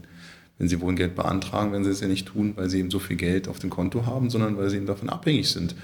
wenn 0.57 0.67
sie 0.67 0.79
Wohngeld 0.79 1.15
beantragen, 1.15 1.71
werden 1.71 1.83
sie 1.83 1.89
es 1.89 2.01
ja 2.01 2.07
nicht 2.07 2.27
tun, 2.27 2.53
weil 2.55 2.69
sie 2.69 2.79
eben 2.79 2.91
so 2.91 2.99
viel 2.99 3.17
Geld 3.17 3.47
auf 3.47 3.59
dem 3.59 3.69
Konto 3.69 4.05
haben, 4.05 4.29
sondern 4.29 4.57
weil 4.57 4.69
sie 4.69 4.77
eben 4.77 4.85
davon 4.85 5.09
abhängig 5.09 5.49
sind. 5.49 5.75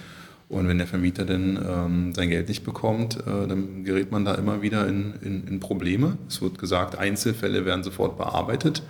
Und 0.48 0.68
wenn 0.68 0.78
der 0.78 0.88
Vermieter 0.88 1.26
dann 1.26 1.58
ähm, 1.58 2.14
sein 2.14 2.30
Geld 2.30 2.48
nicht 2.50 2.64
bekommt, 2.64 3.18
äh, 3.18 3.48
dann 3.48 3.84
gerät 3.84 4.12
man 4.12 4.26
da 4.26 4.36
immer 4.36 4.62
wieder 4.62 4.88
in, 4.88 5.14
in, 5.22 5.48
in, 5.48 5.60
Probleme. 5.60 6.18
Es 6.28 6.42
wird 6.42 6.60
gesagt, 6.60 6.98
Einzelfälle 6.98 7.66
werden 7.66 7.84
sofort 7.84 8.18
bearbeitet. 8.18 8.84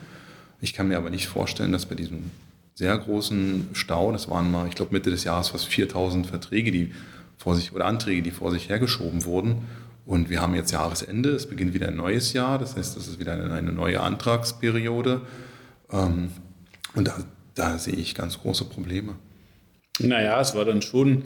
Ich 0.59 0.73
kann 0.73 0.89
mir 0.89 0.97
aber 0.97 1.09
nicht 1.09 1.27
vorstellen, 1.27 1.71
dass 1.71 1.85
bei 1.85 1.95
diesem 1.95 2.31
sehr 2.73 2.97
großen 2.97 3.69
Stau, 3.71 4.11
das 4.11 4.29
waren 4.29 4.51
mal, 4.51 4.67
ich 4.67 4.75
glaube 4.75 4.93
Mitte 4.93 5.09
des 5.09 5.23
Jahres 5.23 5.49
fast 5.49 5.65
4000 5.67 6.27
Verträge, 6.27 6.71
die 6.71 6.91
vor 7.37 7.55
sich 7.55 7.73
oder 7.73 7.85
Anträge, 7.85 8.21
die 8.21 8.31
vor 8.31 8.51
sich 8.51 8.67
hergeschoben 8.67 9.23
wurden. 9.23 9.61
Und 10.05 10.29
wir 10.29 10.41
haben 10.41 10.55
jetzt 10.55 10.71
Jahresende, 10.71 11.29
es 11.29 11.47
beginnt 11.47 11.73
wieder 11.73 11.87
ein 11.87 11.95
neues 11.95 12.33
Jahr, 12.33 12.59
das 12.59 12.75
heißt, 12.75 12.95
das 12.95 13.07
ist 13.07 13.19
wieder 13.19 13.33
eine, 13.33 13.71
neue 13.71 14.01
Antragsperiode. 14.01 15.21
Ähm, 15.91 16.31
und 16.95 17.07
da, 17.07 17.15
da 17.55 17.77
sehe 17.77 17.95
ich 17.95 18.13
ganz 18.13 18.39
große 18.39 18.65
Probleme. 18.65 19.15
Naja, 19.99 20.39
es 20.41 20.55
war 20.55 20.65
dann 20.65 20.81
schon 20.81 21.23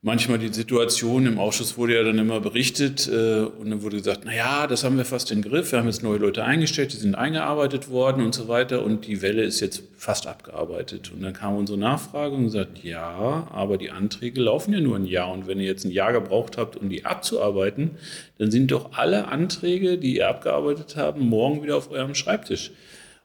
manchmal 0.00 0.38
die 0.38 0.52
Situation, 0.52 1.26
im 1.26 1.38
Ausschuss 1.38 1.76
wurde 1.76 1.96
ja 1.96 2.04
dann 2.04 2.18
immer 2.18 2.40
berichtet 2.40 3.08
äh, 3.08 3.40
und 3.40 3.70
dann 3.70 3.82
wurde 3.82 3.96
gesagt, 3.96 4.24
naja, 4.24 4.66
das 4.68 4.84
haben 4.84 4.96
wir 4.96 5.04
fast 5.04 5.32
im 5.32 5.42
Griff, 5.42 5.72
wir 5.72 5.80
haben 5.80 5.86
jetzt 5.86 6.04
neue 6.04 6.18
Leute 6.18 6.44
eingestellt, 6.44 6.92
die 6.92 6.98
sind 6.98 7.16
eingearbeitet 7.16 7.90
worden 7.90 8.24
und 8.24 8.34
so 8.34 8.46
weiter 8.46 8.84
und 8.84 9.06
die 9.06 9.22
Welle 9.22 9.42
ist 9.42 9.58
jetzt 9.58 9.82
fast 9.96 10.28
abgearbeitet. 10.28 11.10
Und 11.12 11.22
dann 11.22 11.32
kam 11.32 11.56
unsere 11.56 11.78
Nachfrage 11.78 12.36
und 12.36 12.44
gesagt, 12.44 12.84
ja, 12.84 13.48
aber 13.50 13.76
die 13.76 13.90
Anträge 13.90 14.40
laufen 14.40 14.72
ja 14.72 14.80
nur 14.80 14.96
ein 14.96 15.04
Jahr 15.04 15.32
und 15.32 15.48
wenn 15.48 15.58
ihr 15.58 15.66
jetzt 15.66 15.84
ein 15.84 15.90
Jahr 15.90 16.12
gebraucht 16.12 16.58
habt, 16.58 16.76
um 16.76 16.88
die 16.88 17.04
abzuarbeiten, 17.04 17.92
dann 18.38 18.52
sind 18.52 18.70
doch 18.70 18.92
alle 18.92 19.28
Anträge, 19.28 19.98
die 19.98 20.16
ihr 20.16 20.28
abgearbeitet 20.28 20.94
habt, 20.96 21.18
morgen 21.18 21.62
wieder 21.62 21.76
auf 21.76 21.90
eurem 21.90 22.14
Schreibtisch. 22.14 22.70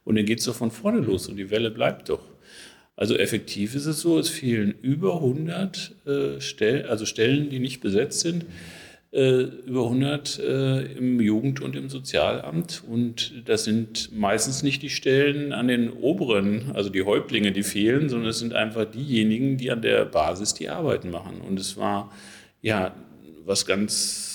Und 0.04 0.16
dann 0.16 0.26
geht 0.26 0.40
es 0.40 0.44
doch 0.44 0.54
von 0.54 0.72
vorne 0.72 0.98
los 0.98 1.28
und 1.28 1.36
die 1.36 1.50
Welle 1.50 1.70
bleibt 1.70 2.08
doch. 2.08 2.20
Also 2.96 3.16
effektiv 3.16 3.74
ist 3.74 3.86
es 3.86 4.00
so, 4.00 4.18
es 4.18 4.28
fehlen 4.28 4.74
über 4.82 5.16
100 5.16 5.92
äh, 6.06 6.40
Stellen, 6.40 6.86
also 6.86 7.06
Stellen, 7.06 7.50
die 7.50 7.58
nicht 7.58 7.80
besetzt 7.80 8.20
sind, 8.20 8.46
äh, 9.12 9.42
über 9.42 9.84
100 9.84 10.38
äh, 10.38 10.82
im 10.96 11.20
Jugend- 11.20 11.60
und 11.60 11.74
im 11.74 11.88
Sozialamt. 11.88 12.84
Und 12.88 13.42
das 13.46 13.64
sind 13.64 14.10
meistens 14.12 14.62
nicht 14.62 14.82
die 14.82 14.90
Stellen 14.90 15.52
an 15.52 15.68
den 15.68 15.90
oberen, 15.90 16.72
also 16.74 16.88
die 16.88 17.02
Häuptlinge, 17.02 17.52
die 17.52 17.64
fehlen, 17.64 18.08
sondern 18.08 18.30
es 18.30 18.38
sind 18.38 18.54
einfach 18.54 18.84
diejenigen, 18.84 19.56
die 19.56 19.70
an 19.70 19.82
der 19.82 20.04
Basis 20.04 20.54
die 20.54 20.68
Arbeiten 20.68 21.10
machen. 21.10 21.40
Und 21.40 21.58
es 21.58 21.76
war 21.76 22.12
ja 22.62 22.94
was 23.44 23.66
ganz 23.66 24.33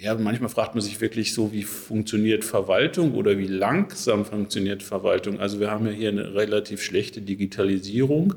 ja, 0.00 0.14
manchmal 0.14 0.48
fragt 0.48 0.74
man 0.74 0.82
sich 0.82 1.00
wirklich 1.00 1.34
so, 1.34 1.52
wie 1.52 1.64
funktioniert 1.64 2.44
Verwaltung 2.44 3.14
oder 3.14 3.36
wie 3.36 3.48
langsam 3.48 4.24
funktioniert 4.24 4.82
Verwaltung. 4.82 5.40
Also 5.40 5.58
wir 5.58 5.70
haben 5.72 5.86
ja 5.86 5.92
hier 5.92 6.10
eine 6.10 6.34
relativ 6.34 6.82
schlechte 6.82 7.20
Digitalisierung 7.20 8.34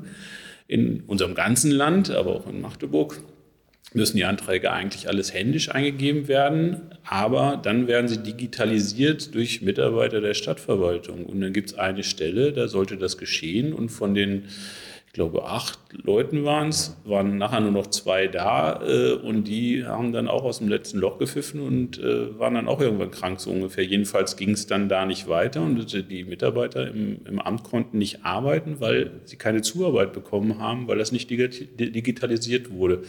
in 0.66 1.02
unserem 1.06 1.34
ganzen 1.36 1.70
Land, 1.70 2.10
aber 2.10 2.34
auch 2.34 2.48
in 2.48 2.60
Magdeburg. 2.60 3.20
müssen 3.94 4.16
die 4.16 4.24
Anträge 4.24 4.72
eigentlich 4.72 5.06
alles 5.06 5.32
händisch 5.32 5.70
eingegeben 5.70 6.26
werden, 6.26 6.80
aber 7.04 7.60
dann 7.62 7.86
werden 7.86 8.08
sie 8.08 8.18
digitalisiert 8.18 9.34
durch 9.34 9.62
Mitarbeiter 9.62 10.20
der 10.20 10.34
Stadtverwaltung. 10.34 11.26
Und 11.26 11.42
dann 11.42 11.52
gibt 11.52 11.70
es 11.70 11.78
eine 11.78 12.02
Stelle, 12.02 12.52
da 12.52 12.66
sollte 12.66 12.96
das 12.96 13.18
geschehen 13.18 13.72
und 13.72 13.90
von 13.90 14.14
den 14.14 14.46
ich 15.12 15.16
glaube, 15.16 15.44
acht 15.44 15.78
Leuten 15.92 16.46
waren 16.46 16.70
es, 16.70 16.96
waren 17.04 17.36
nachher 17.36 17.60
nur 17.60 17.70
noch 17.70 17.88
zwei 17.88 18.28
da 18.28 18.80
äh, 18.82 19.12
und 19.12 19.44
die 19.44 19.84
haben 19.84 20.10
dann 20.10 20.26
auch 20.26 20.42
aus 20.42 20.60
dem 20.60 20.68
letzten 20.68 21.00
Loch 21.00 21.18
gepfiffen 21.18 21.60
und 21.60 21.98
äh, 21.98 22.38
waren 22.38 22.54
dann 22.54 22.66
auch 22.66 22.80
irgendwann 22.80 23.10
krank, 23.10 23.38
so 23.38 23.50
ungefähr. 23.50 23.84
Jedenfalls 23.84 24.38
ging 24.38 24.52
es 24.52 24.66
dann 24.66 24.88
da 24.88 25.04
nicht 25.04 25.28
weiter 25.28 25.60
und 25.60 26.10
die 26.10 26.24
Mitarbeiter 26.24 26.88
im, 26.88 27.26
im, 27.26 27.40
Amt 27.40 27.62
konnten 27.62 27.98
nicht 27.98 28.24
arbeiten, 28.24 28.80
weil 28.80 29.10
sie 29.26 29.36
keine 29.36 29.60
Zuarbeit 29.60 30.14
bekommen 30.14 30.58
haben, 30.58 30.88
weil 30.88 30.96
das 30.96 31.12
nicht 31.12 31.28
digitalisiert 31.28 32.70
wurde. 32.70 33.02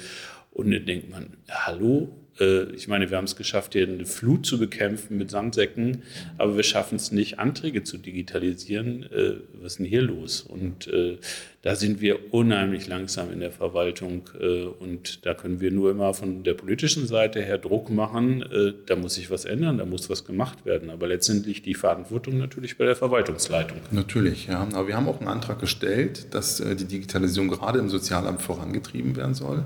Und 0.51 0.71
dann 0.71 0.85
denkt 0.85 1.09
man, 1.09 1.37
hallo, 1.49 2.09
ich 2.39 2.87
meine, 2.87 3.11
wir 3.11 3.17
haben 3.17 3.25
es 3.25 3.35
geschafft, 3.35 3.73
hier 3.73 3.87
eine 3.87 4.05
Flut 4.05 4.45
zu 4.45 4.57
bekämpfen 4.57 5.17
mit 5.17 5.29
Sandsäcken, 5.29 6.01
aber 6.39 6.55
wir 6.55 6.63
schaffen 6.63 6.95
es 6.95 7.11
nicht, 7.11 7.37
Anträge 7.37 7.83
zu 7.83 7.97
digitalisieren. 7.97 9.03
Äh, 9.03 9.33
was 9.61 9.73
ist 9.73 9.79
denn 9.79 9.85
hier 9.85 10.01
los? 10.01 10.41
Und 10.41 10.87
äh, 10.87 11.17
da 11.61 11.75
sind 11.75 12.01
wir 12.01 12.33
unheimlich 12.33 12.87
langsam 12.87 13.31
in 13.31 13.39
der 13.39 13.51
Verwaltung 13.51 14.23
und 14.79 15.25
da 15.25 15.33
können 15.33 15.61
wir 15.61 15.71
nur 15.71 15.91
immer 15.91 16.13
von 16.13 16.43
der 16.43 16.55
politischen 16.55 17.07
Seite 17.07 17.41
her 17.41 17.57
Druck 17.57 17.89
machen. 17.89 18.43
Da 18.85 18.97
muss 18.97 19.13
sich 19.13 19.31
was 19.31 19.45
ändern, 19.45 19.77
da 19.77 19.85
muss 19.85 20.09
was 20.09 20.25
gemacht 20.25 20.65
werden. 20.65 20.89
Aber 20.89 21.07
letztendlich 21.07 21.61
die 21.61 21.73
Verantwortung 21.73 22.37
natürlich 22.37 22.77
bei 22.77 22.83
der 22.83 22.97
Verwaltungsleitung. 22.97 23.77
Natürlich, 23.91 24.47
ja. 24.47 24.67
Aber 24.73 24.89
wir 24.89 24.97
haben 24.97 25.07
auch 25.07 25.21
einen 25.21 25.29
Antrag 25.29 25.59
gestellt, 25.59 26.33
dass 26.33 26.57
die 26.57 26.83
Digitalisierung 26.83 27.47
gerade 27.47 27.79
im 27.79 27.87
Sozialamt 27.87 28.41
vorangetrieben 28.41 29.15
werden 29.15 29.33
soll 29.33 29.63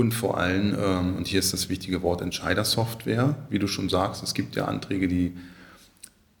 und 0.00 0.12
vor 0.12 0.38
allem, 0.38 0.74
ähm, 0.80 1.16
und 1.16 1.26
hier 1.26 1.38
ist 1.38 1.52
das 1.52 1.68
wichtige 1.68 2.00
Wort 2.00 2.22
Entscheidersoftware, 2.22 3.36
wie 3.50 3.58
du 3.58 3.66
schon 3.66 3.90
sagst, 3.90 4.22
es 4.22 4.32
gibt 4.32 4.56
ja 4.56 4.64
Anträge, 4.64 5.08
die 5.08 5.34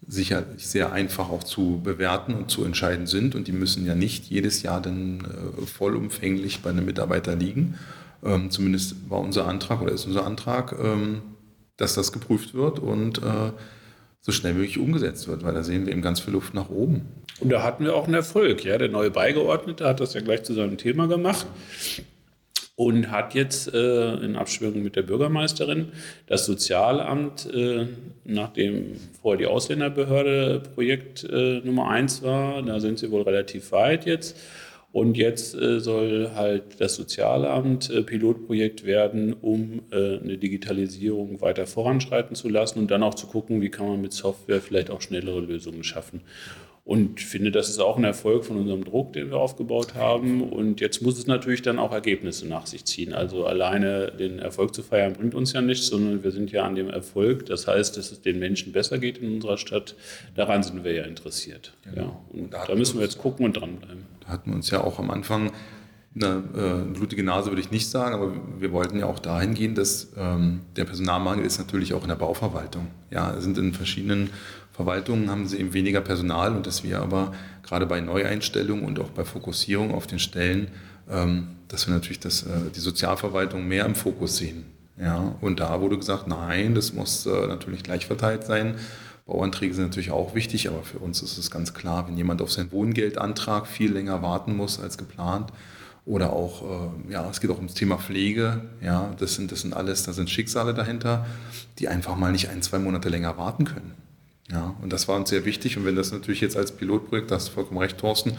sicherlich 0.06 0.66
sehr 0.66 0.92
einfach 0.92 1.28
auch 1.28 1.44
zu 1.44 1.78
bewerten 1.84 2.32
und 2.32 2.50
zu 2.50 2.64
entscheiden 2.64 3.06
sind 3.06 3.34
und 3.34 3.48
die 3.48 3.52
müssen 3.52 3.84
ja 3.84 3.94
nicht 3.94 4.24
jedes 4.30 4.62
Jahr 4.62 4.80
dann 4.80 5.20
äh, 5.20 5.66
vollumfänglich 5.66 6.62
bei 6.62 6.70
einem 6.70 6.86
Mitarbeiter 6.86 7.36
liegen. 7.36 7.78
Ähm, 8.24 8.50
zumindest 8.50 9.10
war 9.10 9.20
unser 9.20 9.46
Antrag 9.46 9.82
oder 9.82 9.92
ist 9.92 10.06
unser 10.06 10.24
Antrag, 10.24 10.74
ähm, 10.82 11.20
dass 11.76 11.92
das 11.92 12.12
geprüft 12.12 12.54
wird 12.54 12.78
und 12.78 13.18
äh, 13.18 13.52
so 14.22 14.32
schnell 14.32 14.54
wie 14.54 14.60
möglich 14.60 14.78
umgesetzt 14.78 15.28
wird, 15.28 15.44
weil 15.44 15.52
da 15.52 15.62
sehen 15.62 15.84
wir 15.84 15.92
eben 15.92 16.02
ganz 16.02 16.20
viel 16.20 16.32
Luft 16.32 16.54
nach 16.54 16.70
oben. 16.70 17.02
Und 17.40 17.50
da 17.50 17.62
hatten 17.62 17.84
wir 17.84 17.94
auch 17.94 18.04
einen 18.04 18.14
Erfolg. 18.14 18.64
Ja? 18.64 18.78
Der 18.78 18.88
neue 18.88 19.10
Beigeordnete 19.10 19.86
hat 19.86 20.00
das 20.00 20.14
ja 20.14 20.22
gleich 20.22 20.44
zu 20.44 20.54
seinem 20.54 20.78
Thema 20.78 21.08
gemacht 21.08 21.46
und 22.80 23.10
hat 23.10 23.34
jetzt 23.34 23.74
äh, 23.74 24.14
in 24.24 24.36
Abstimmung 24.36 24.82
mit 24.82 24.96
der 24.96 25.02
Bürgermeisterin 25.02 25.88
das 26.26 26.46
Sozialamt, 26.46 27.46
äh, 27.52 27.88
nachdem 28.24 28.96
vorher 29.20 29.36
die 29.38 29.46
Ausländerbehörde 29.46 30.62
Projekt 30.74 31.22
äh, 31.24 31.60
Nummer 31.62 31.90
eins 31.90 32.22
war, 32.22 32.62
da 32.62 32.80
sind 32.80 32.98
sie 32.98 33.10
wohl 33.10 33.20
relativ 33.20 33.72
weit 33.72 34.06
jetzt. 34.06 34.40
Und 34.92 35.18
jetzt 35.18 35.54
äh, 35.54 35.78
soll 35.78 36.30
halt 36.34 36.80
das 36.80 36.94
Sozialamt 36.94 37.90
äh, 37.90 38.02
Pilotprojekt 38.02 38.86
werden, 38.86 39.34
um 39.34 39.82
äh, 39.92 40.16
eine 40.18 40.38
Digitalisierung 40.38 41.42
weiter 41.42 41.66
voranschreiten 41.66 42.34
zu 42.34 42.48
lassen 42.48 42.78
und 42.78 42.90
dann 42.90 43.02
auch 43.02 43.14
zu 43.14 43.26
gucken, 43.26 43.60
wie 43.60 43.68
kann 43.68 43.88
man 43.88 44.00
mit 44.00 44.14
Software 44.14 44.62
vielleicht 44.62 44.88
auch 44.88 45.02
schnellere 45.02 45.40
Lösungen 45.40 45.84
schaffen. 45.84 46.22
Und 46.90 47.20
finde, 47.20 47.52
das 47.52 47.68
ist 47.68 47.78
auch 47.78 47.98
ein 47.98 48.02
Erfolg 48.02 48.44
von 48.44 48.56
unserem 48.56 48.82
Druck, 48.82 49.12
den 49.12 49.30
wir 49.30 49.36
aufgebaut 49.36 49.94
haben. 49.94 50.42
Und 50.42 50.80
jetzt 50.80 51.02
muss 51.02 51.18
es 51.18 51.28
natürlich 51.28 51.62
dann 51.62 51.78
auch 51.78 51.92
Ergebnisse 51.92 52.48
nach 52.48 52.66
sich 52.66 52.84
ziehen. 52.84 53.14
Also 53.14 53.46
alleine 53.46 54.10
den 54.10 54.40
Erfolg 54.40 54.74
zu 54.74 54.82
feiern 54.82 55.12
bringt 55.12 55.36
uns 55.36 55.52
ja 55.52 55.60
nichts, 55.60 55.86
sondern 55.86 56.24
wir 56.24 56.32
sind 56.32 56.50
ja 56.50 56.64
an 56.64 56.74
dem 56.74 56.90
Erfolg. 56.90 57.46
Das 57.46 57.68
heißt, 57.68 57.96
dass 57.96 58.10
es 58.10 58.22
den 58.22 58.40
Menschen 58.40 58.72
besser 58.72 58.98
geht 58.98 59.18
in 59.18 59.34
unserer 59.34 59.56
Stadt. 59.56 59.94
Daran 60.34 60.64
sind 60.64 60.82
wir 60.82 60.92
ja 60.92 61.04
interessiert. 61.04 61.74
Genau. 61.84 62.02
Ja. 62.02 62.20
Und 62.32 62.52
da, 62.52 62.66
da 62.66 62.74
müssen 62.74 62.98
wir 62.98 63.04
jetzt 63.04 63.18
gucken 63.18 63.46
und 63.46 63.52
dranbleiben. 63.52 64.06
Da 64.26 64.32
hatten 64.32 64.50
wir 64.50 64.56
uns 64.56 64.68
ja 64.72 64.82
auch 64.82 64.98
am 64.98 65.12
Anfang 65.12 65.52
eine 66.12 66.42
äh, 66.88 66.92
blutige 66.92 67.22
Nase 67.22 67.50
würde 67.50 67.60
ich 67.60 67.70
nicht 67.70 67.88
sagen, 67.88 68.16
aber 68.16 68.32
wir 68.58 68.72
wollten 68.72 68.98
ja 68.98 69.06
auch 69.06 69.20
dahin 69.20 69.54
gehen, 69.54 69.76
dass 69.76 70.08
ähm, 70.16 70.62
der 70.74 70.84
Personalmangel 70.84 71.44
ist 71.44 71.58
natürlich 71.58 71.94
auch 71.94 72.02
in 72.02 72.08
der 72.08 72.16
Bauverwaltung. 72.16 72.88
Ja, 73.12 73.40
sind 73.40 73.58
in 73.58 73.72
verschiedenen 73.72 74.30
Verwaltungen 74.80 75.28
haben 75.30 75.46
sie 75.46 75.58
eben 75.58 75.74
weniger 75.74 76.00
Personal 76.00 76.56
und 76.56 76.66
dass 76.66 76.82
wir 76.82 77.02
aber 77.02 77.34
gerade 77.62 77.84
bei 77.84 78.00
Neueinstellungen 78.00 78.86
und 78.86 78.98
auch 78.98 79.10
bei 79.10 79.26
Fokussierung 79.26 79.92
auf 79.92 80.06
den 80.06 80.18
Stellen, 80.18 80.68
ähm, 81.10 81.48
dass 81.68 81.86
wir 81.86 81.92
natürlich 81.92 82.18
das, 82.18 82.44
äh, 82.44 82.70
die 82.74 82.80
Sozialverwaltung 82.80 83.68
mehr 83.68 83.84
im 83.84 83.94
Fokus 83.94 84.38
sehen. 84.38 84.64
Ja, 84.98 85.34
und 85.42 85.60
da 85.60 85.82
wurde 85.82 85.98
gesagt, 85.98 86.28
nein, 86.28 86.74
das 86.74 86.94
muss 86.94 87.26
äh, 87.26 87.46
natürlich 87.46 87.82
gleich 87.82 88.06
verteilt 88.06 88.44
sein. 88.44 88.76
Bauanträge 89.26 89.74
sind 89.74 89.84
natürlich 89.84 90.12
auch 90.12 90.34
wichtig, 90.34 90.66
aber 90.68 90.82
für 90.82 90.98
uns 90.98 91.20
ist 91.20 91.36
es 91.36 91.50
ganz 91.50 91.74
klar, 91.74 92.08
wenn 92.08 92.16
jemand 92.16 92.40
auf 92.40 92.50
seinen 92.50 92.72
Wohngeldantrag 92.72 93.66
viel 93.66 93.92
länger 93.92 94.22
warten 94.22 94.56
muss 94.56 94.80
als 94.80 94.96
geplant, 94.96 95.52
oder 96.06 96.32
auch, 96.32 96.62
äh, 96.62 97.12
ja, 97.12 97.28
es 97.28 97.40
geht 97.40 97.50
auch 97.50 97.58
ums 97.58 97.74
Thema 97.74 97.98
Pflege. 97.98 98.62
Ja, 98.80 99.14
das 99.18 99.34
sind, 99.34 99.52
das 99.52 99.60
sind 99.60 99.74
alles, 99.74 100.04
da 100.04 100.14
sind 100.14 100.30
Schicksale 100.30 100.72
dahinter, 100.72 101.26
die 101.78 101.88
einfach 101.88 102.16
mal 102.16 102.32
nicht 102.32 102.48
ein, 102.48 102.62
zwei 102.62 102.78
Monate 102.78 103.10
länger 103.10 103.36
warten 103.36 103.66
können. 103.66 103.92
Ja, 104.52 104.74
und 104.82 104.92
das 104.92 105.06
war 105.08 105.16
uns 105.16 105.30
sehr 105.30 105.44
wichtig. 105.44 105.76
Und 105.76 105.84
wenn 105.84 105.96
das 105.96 106.12
natürlich 106.12 106.40
jetzt 106.40 106.56
als 106.56 106.72
Pilotprojekt, 106.72 107.30
da 107.30 107.36
hast 107.36 107.48
du 107.48 107.52
vollkommen 107.52 107.78
recht, 107.78 107.98
Thorsten, 107.98 108.36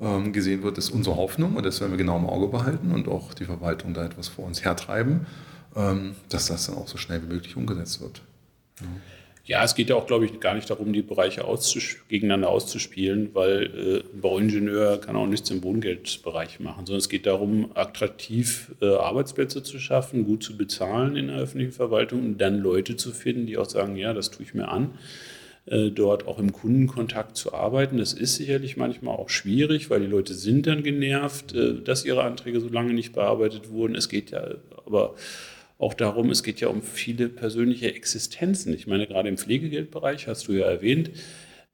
ähm, 0.00 0.32
gesehen 0.32 0.62
wird, 0.62 0.78
ist 0.78 0.90
unsere 0.90 1.16
Hoffnung 1.16 1.54
und 1.54 1.64
das 1.64 1.80
werden 1.80 1.92
wir 1.92 1.98
genau 1.98 2.16
im 2.16 2.26
Auge 2.26 2.48
behalten 2.48 2.92
und 2.92 3.08
auch 3.08 3.34
die 3.34 3.44
Verwaltung 3.44 3.94
da 3.94 4.04
etwas 4.04 4.28
vor 4.28 4.44
uns 4.44 4.64
hertreiben, 4.64 5.26
ähm, 5.76 6.16
dass 6.28 6.46
das 6.46 6.66
dann 6.66 6.76
auch 6.76 6.88
so 6.88 6.98
schnell 6.98 7.22
wie 7.22 7.32
möglich 7.32 7.56
umgesetzt 7.56 8.00
wird. 8.00 8.22
Ja. 8.80 8.86
Ja, 9.44 9.64
es 9.64 9.74
geht 9.74 9.90
ja 9.90 9.96
auch, 9.96 10.06
glaube 10.06 10.24
ich, 10.24 10.38
gar 10.38 10.54
nicht 10.54 10.70
darum, 10.70 10.92
die 10.92 11.02
Bereiche 11.02 11.44
auszusp 11.44 12.08
gegeneinander 12.08 12.48
auszuspielen, 12.48 13.30
weil 13.32 13.64
äh, 13.64 14.14
ein 14.14 14.20
Bauingenieur 14.20 15.00
kann 15.00 15.16
auch 15.16 15.26
nichts 15.26 15.50
im 15.50 15.64
Wohngeldbereich 15.64 16.60
machen, 16.60 16.86
sondern 16.86 17.00
es 17.00 17.08
geht 17.08 17.26
darum, 17.26 17.72
attraktiv 17.74 18.70
äh, 18.80 18.94
Arbeitsplätze 18.94 19.64
zu 19.64 19.80
schaffen, 19.80 20.26
gut 20.26 20.44
zu 20.44 20.56
bezahlen 20.56 21.16
in 21.16 21.26
der 21.26 21.38
öffentlichen 21.38 21.72
Verwaltung 21.72 22.24
und 22.24 22.38
dann 22.38 22.60
Leute 22.60 22.96
zu 22.96 23.10
finden, 23.10 23.46
die 23.46 23.58
auch 23.58 23.68
sagen, 23.68 23.96
ja, 23.96 24.12
das 24.12 24.30
tue 24.30 24.46
ich 24.46 24.54
mir 24.54 24.68
an. 24.68 24.90
Äh, 25.64 25.90
dort 25.90 26.26
auch 26.26 26.40
im 26.40 26.52
Kundenkontakt 26.52 27.36
zu 27.36 27.54
arbeiten. 27.54 27.96
Das 27.96 28.14
ist 28.14 28.34
sicherlich 28.34 28.76
manchmal 28.76 29.14
auch 29.14 29.28
schwierig, 29.28 29.90
weil 29.90 30.00
die 30.00 30.08
Leute 30.08 30.34
sind 30.34 30.66
dann 30.66 30.82
genervt, 30.82 31.54
äh, 31.54 31.74
dass 31.74 32.04
ihre 32.04 32.24
Anträge 32.24 32.58
so 32.58 32.68
lange 32.68 32.92
nicht 32.94 33.12
bearbeitet 33.12 33.70
wurden. 33.70 33.94
Es 33.94 34.08
geht 34.08 34.32
ja 34.32 34.56
aber 34.84 35.14
auch 35.78 35.94
darum, 35.94 36.30
es 36.30 36.42
geht 36.42 36.60
ja 36.60 36.66
um 36.66 36.82
viele 36.82 37.28
persönliche 37.28 37.94
Existenzen. 37.94 38.74
Ich 38.74 38.88
meine, 38.88 39.06
gerade 39.06 39.28
im 39.28 39.38
Pflegegeldbereich 39.38 40.26
hast 40.26 40.48
du 40.48 40.52
ja 40.52 40.66
erwähnt, 40.66 41.12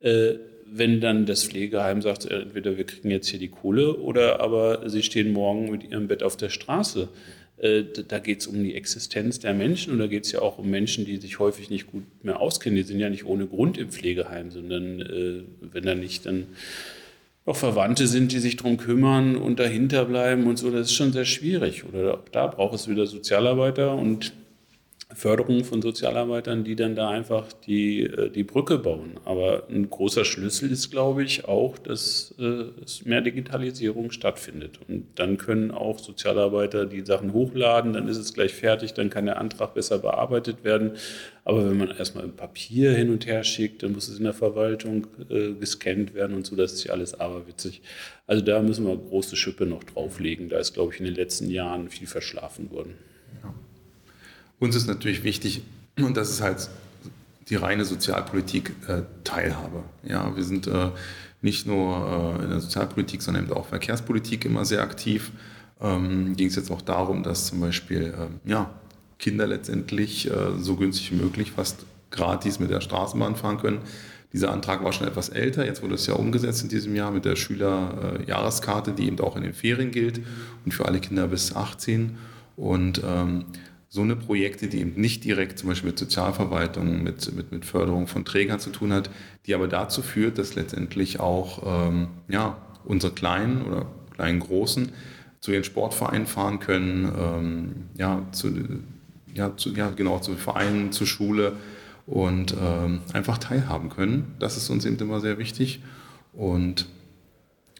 äh, 0.01 0.35
wenn 0.67 1.01
dann 1.01 1.25
das 1.25 1.45
Pflegeheim 1.45 2.03
sagt, 2.03 2.27
entweder 2.27 2.77
wir 2.77 2.85
kriegen 2.85 3.11
jetzt 3.11 3.29
hier 3.29 3.39
die 3.39 3.49
Kohle 3.49 3.97
oder 3.97 4.41
aber 4.41 4.87
sie 4.91 5.03
stehen 5.03 5.33
morgen 5.33 5.71
mit 5.71 5.91
ihrem 5.91 6.09
Bett 6.09 6.23
auf 6.23 6.37
der 6.37 6.51
Straße. 6.51 7.09
Äh, 7.61 7.85
da 8.07 8.19
geht 8.19 8.41
es 8.41 8.47
um 8.47 8.63
die 8.63 8.75
Existenz 8.75 9.41
der 9.41 9.55
Menschen 9.55 9.93
und 9.93 9.99
da 9.99 10.07
geht 10.07 10.25
es 10.25 10.33
ja 10.33 10.41
auch 10.41 10.59
um 10.59 10.71
Menschen, 10.71 11.05
die 11.05 11.17
sich 11.17 11.39
häufig 11.39 11.71
nicht 11.71 11.87
gut 11.89 12.05
mehr 12.23 12.41
auskennen. 12.41 12.77
Die 12.77 12.83
sind 12.83 13.01
ja 13.01 13.11
nicht 13.11 13.25
ohne 13.25 13.47
Grund 13.47 13.79
im 13.79 13.91
Pflegeheim, 13.91 14.51
sondern 14.51 15.01
äh, 15.01 15.43
wenn 15.61 15.85
da 15.85 15.95
nicht 15.95 16.27
dann 16.27 16.47
auch 17.45 17.57
Verwandte 17.57 18.07
sind, 18.07 18.33
die 18.33 18.39
sich 18.39 18.57
darum 18.57 18.77
kümmern 18.77 19.35
und 19.35 19.59
dahinter 19.59 20.05
bleiben 20.05 20.47
und 20.47 20.59
so, 20.59 20.71
das 20.71 20.89
ist 20.89 20.93
schon 20.93 21.13
sehr 21.13 21.25
schwierig. 21.25 21.85
Oder 21.85 22.23
da 22.31 22.47
braucht 22.47 22.75
es 22.75 22.89
wieder 22.89 23.07
Sozialarbeiter 23.07 23.95
und 23.95 24.33
Förderung 25.19 25.65
von 25.65 25.83
Sozialarbeitern, 25.83 26.63
die 26.63 26.77
dann 26.77 26.95
da 26.95 27.11
einfach 27.11 27.53
die, 27.53 28.05
äh, 28.05 28.31
die 28.31 28.45
Brücke 28.45 28.79
bauen. 28.79 29.19
Aber 29.25 29.65
ein 29.69 29.91
großer 29.91 30.25
Schlüssel 30.25 30.71
ist, 30.71 30.91
glaube 30.91 31.25
ich, 31.25 31.47
auch, 31.47 31.77
dass 31.77 32.35
äh, 32.39 32.67
es 32.85 33.05
mehr 33.05 33.21
Digitalisierung 33.21 34.13
stattfindet. 34.13 34.79
Und 34.89 35.07
dann 35.17 35.37
können 35.37 35.73
auch 35.73 35.99
Sozialarbeiter 35.99 36.87
die 36.87 37.05
Sachen 37.05 37.33
hochladen, 37.33 37.93
dann 37.93 38.07
ist 38.07 38.17
es 38.17 38.33
gleich 38.33 38.55
fertig, 38.55 38.95
dann 38.95 39.11
kann 39.11 39.27
der 39.27 39.39
Antrag 39.39 39.75
besser 39.75 39.99
bearbeitet 39.99 40.63
werden. 40.63 40.93
Aber 41.45 41.69
wenn 41.69 41.79
man 41.79 41.91
erstmal 41.91 42.25
im 42.25 42.37
Papier 42.37 42.93
hin 42.93 43.11
und 43.11 43.27
her 43.27 43.43
schickt, 43.43 43.83
dann 43.83 43.93
muss 43.93 44.09
es 44.09 44.19
in 44.19 44.25
der 44.25 44.35
Verwaltung 44.35 45.09
äh, 45.31 45.53
gescannt 45.55 46.15
werden 46.15 46.37
und 46.37 46.47
so, 46.47 46.55
das 46.55 46.73
ist 46.73 46.85
ja 46.85 46.93
alles 46.93 47.19
aberwitzig. 47.19 47.83
Also 48.29 48.45
da 48.45 48.63
müssen 48.63 48.87
wir 48.87 48.97
große 48.97 49.35
Schippe 49.35 49.67
noch 49.67 49.83
drauflegen. 49.83 50.49
Da 50.49 50.59
ist, 50.59 50.75
glaube 50.75 50.93
ich, 50.95 51.01
in 51.01 51.07
den 51.07 51.15
letzten 51.15 51.51
Jahren 51.51 51.89
viel 51.89 52.07
verschlafen 52.07 52.71
worden. 52.71 52.95
Uns 54.59 54.75
ist 54.75 54.87
natürlich 54.87 55.23
wichtig, 55.25 55.63
und 55.99 56.17
das 56.17 56.31
ist 56.31 56.41
halt 56.41 56.69
die 57.49 57.57
reine 57.57 57.85
Sozialpolitik 57.85 58.73
äh, 58.89 59.03
Teilhabe. 59.25 59.83
Ja, 60.03 60.37
wir 60.37 60.45
sind 60.45 60.67
äh, 60.67 60.91
nicht 61.41 61.67
nur 61.67 62.37
äh, 62.41 62.45
in 62.45 62.51
der 62.51 62.61
Sozialpolitik, 62.61 63.23
sondern 63.23 63.45
eben 63.45 63.53
auch 63.53 63.67
Verkehrspolitik 63.67 64.45
immer 64.45 64.65
sehr 64.65 64.83
aktiv. 64.83 65.31
Ähm, 65.81 66.37
Ging 66.37 66.49
es 66.49 66.57
jetzt 66.57 66.71
auch 66.71 66.83
darum, 66.83 67.23
dass 67.23 67.47
zum 67.47 67.61
Beispiel 67.61 68.15
äh, 68.15 68.51
ja, 68.51 68.71
Kinder 69.19 69.47
letztendlich 69.47 70.31
äh, 70.31 70.59
so 70.59 70.77
günstig 70.77 71.13
wie 71.13 71.17
möglich 71.17 71.53
fast 71.53 71.87
gratis 72.11 72.59
mit 72.59 72.71
der 72.71 72.81
Straßenbahn 72.81 73.37
fahren 73.37 73.59
können. 73.59 73.81
Dieser 74.33 74.53
Antrag 74.53 74.85
war 74.85 74.93
schon 74.93 75.07
etwas 75.07 75.31
älter, 75.31 75.65
jetzt 75.65 75.83
wurde 75.83 75.95
es 75.95 76.07
ja 76.07 76.15
umgesetzt 76.15 76.63
in 76.63 76.69
diesem 76.69 76.95
Jahr 76.95 77.11
mit 77.11 77.25
der 77.25 77.35
Schülerjahreskarte, 77.35 78.93
die 78.93 79.07
eben 79.07 79.19
auch 79.21 79.37
in 79.37 79.43
den 79.43 79.55
Ferien 79.55 79.91
gilt 79.91 80.21
und 80.67 80.75
für 80.75 80.85
alle 80.85 81.01
Kinder 81.01 81.29
bis 81.29 81.57
18. 81.57 82.19
Und 82.57 83.01
ähm, 83.05 83.47
so 83.89 84.03
eine 84.03 84.17
Projekte, 84.17 84.69
die 84.69 84.81
eben 84.81 85.01
nicht 85.01 85.25
direkt 85.25 85.59
zum 85.59 85.71
Beispiel 85.71 85.91
mit 85.91 85.99
Sozialverwaltung, 85.99 87.03
mit, 87.03 87.35
mit, 87.35 87.53
mit 87.53 87.65
Förderung 87.65 88.07
von 88.07 88.25
Trägern 88.25 88.61
zu 88.61 88.71
tun 88.71 88.93
hat, 88.93 89.11
die 89.47 89.55
aber 89.55 89.67
dazu 89.67 90.03
führt, 90.03 90.37
dass 90.39 90.55
letztendlich 90.55 91.21
auch 91.21 91.89
ähm, 91.89 92.09
ja, 92.29 92.59
unsere 92.85 93.13
Kleinen 93.15 93.63
oder 93.63 93.87
kleinen 94.15 94.41
Großen 94.41 94.93
zu 95.41 95.53
ihren 95.53 95.65
Sportvereinen 95.65 96.27
fahren 96.27 96.59
können, 96.59 97.13
ähm, 97.19 97.73
ja, 97.97 98.27
zu, 98.33 98.51
ja, 99.35 99.57
zu, 99.57 99.73
ja, 99.73 99.91
genau, 99.91 100.19
zu 100.19 100.35
Vereinen, 100.35 100.93
zur 100.93 101.07
Schule 101.07 101.57
und 102.07 102.55
ähm, 102.61 103.01
einfach 103.13 103.39
teilhaben 103.39 103.89
können. 103.89 104.35
Das 104.39 104.57
ist 104.57 104.69
uns 104.69 104.85
eben 104.85 104.99
immer 104.99 105.21
sehr 105.21 105.39
wichtig. 105.39 105.83
Und 106.33 106.87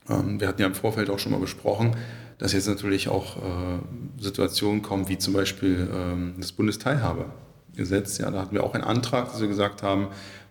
ähm, 0.09 0.41
wir 0.41 0.49
hatten 0.49 0.61
ja 0.61 0.67
im 0.67 0.75
Vorfeld 0.75 1.11
auch 1.11 1.19
schon 1.19 1.33
mal 1.33 1.41
besprochen, 1.41 1.97
dass 2.39 2.53
jetzt 2.53 2.69
natürlich 2.69 3.09
auch 3.09 3.37
äh, 3.37 4.21
Situationen 4.23 4.83
kommen, 4.83 5.09
wie 5.09 5.19
zum 5.19 5.35
Beispiel 5.35 5.89
ähm, 5.93 6.35
das 6.39 6.53
Bundesteilhabegesetz. 6.53 8.19
Ja, 8.19 8.31
da 8.31 8.43
hatten 8.43 8.55
wir 8.55 8.65
auch 8.65 8.75
einen 8.75 8.85
Antrag, 8.85 9.31
dass 9.33 9.41
wir 9.41 9.49
gesagt 9.49 9.83
haben, 9.83 10.09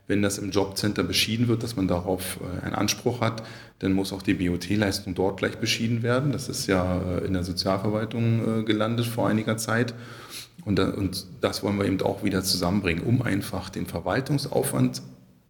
wenn 0.08 0.22
das 0.22 0.38
im 0.38 0.52
Jobcenter 0.52 1.04
beschieden 1.04 1.48
wird, 1.48 1.64
dass 1.64 1.76
man 1.76 1.88
darauf 1.88 2.40
äh, 2.42 2.66
einen 2.66 2.76
Anspruch 2.76 3.22
hat, 3.22 3.44
dann 3.80 3.94
muss 3.94 4.14
auch 4.14 4.22
die 4.22 4.34
BOT-Leistung 4.34 5.16
dort 5.16 5.38
gleich 5.38 5.58
beschieden 5.58 6.04
werden. 6.04 6.32
Das 6.32 6.50
ist 6.50 6.68
ja 6.68 7.02
äh, 7.02 7.26
in 7.26 7.34
der 7.34 7.44
Sozialverwaltung 7.44 8.62
äh, 8.62 8.64
gelandet 8.64 9.06
vor 9.06 9.28
einiger 9.28 9.58
Zeit. 9.58 9.94
Und, 10.66 10.80
und 10.80 11.26
das 11.40 11.64
wollen 11.64 11.78
wir 11.78 11.86
eben 11.86 12.02
auch 12.02 12.24
wieder 12.24 12.44
zusammenbringen, 12.44 13.04
um 13.04 13.22
einfach 13.22 13.70
den 13.70 13.86
Verwaltungsaufwand 13.86 15.02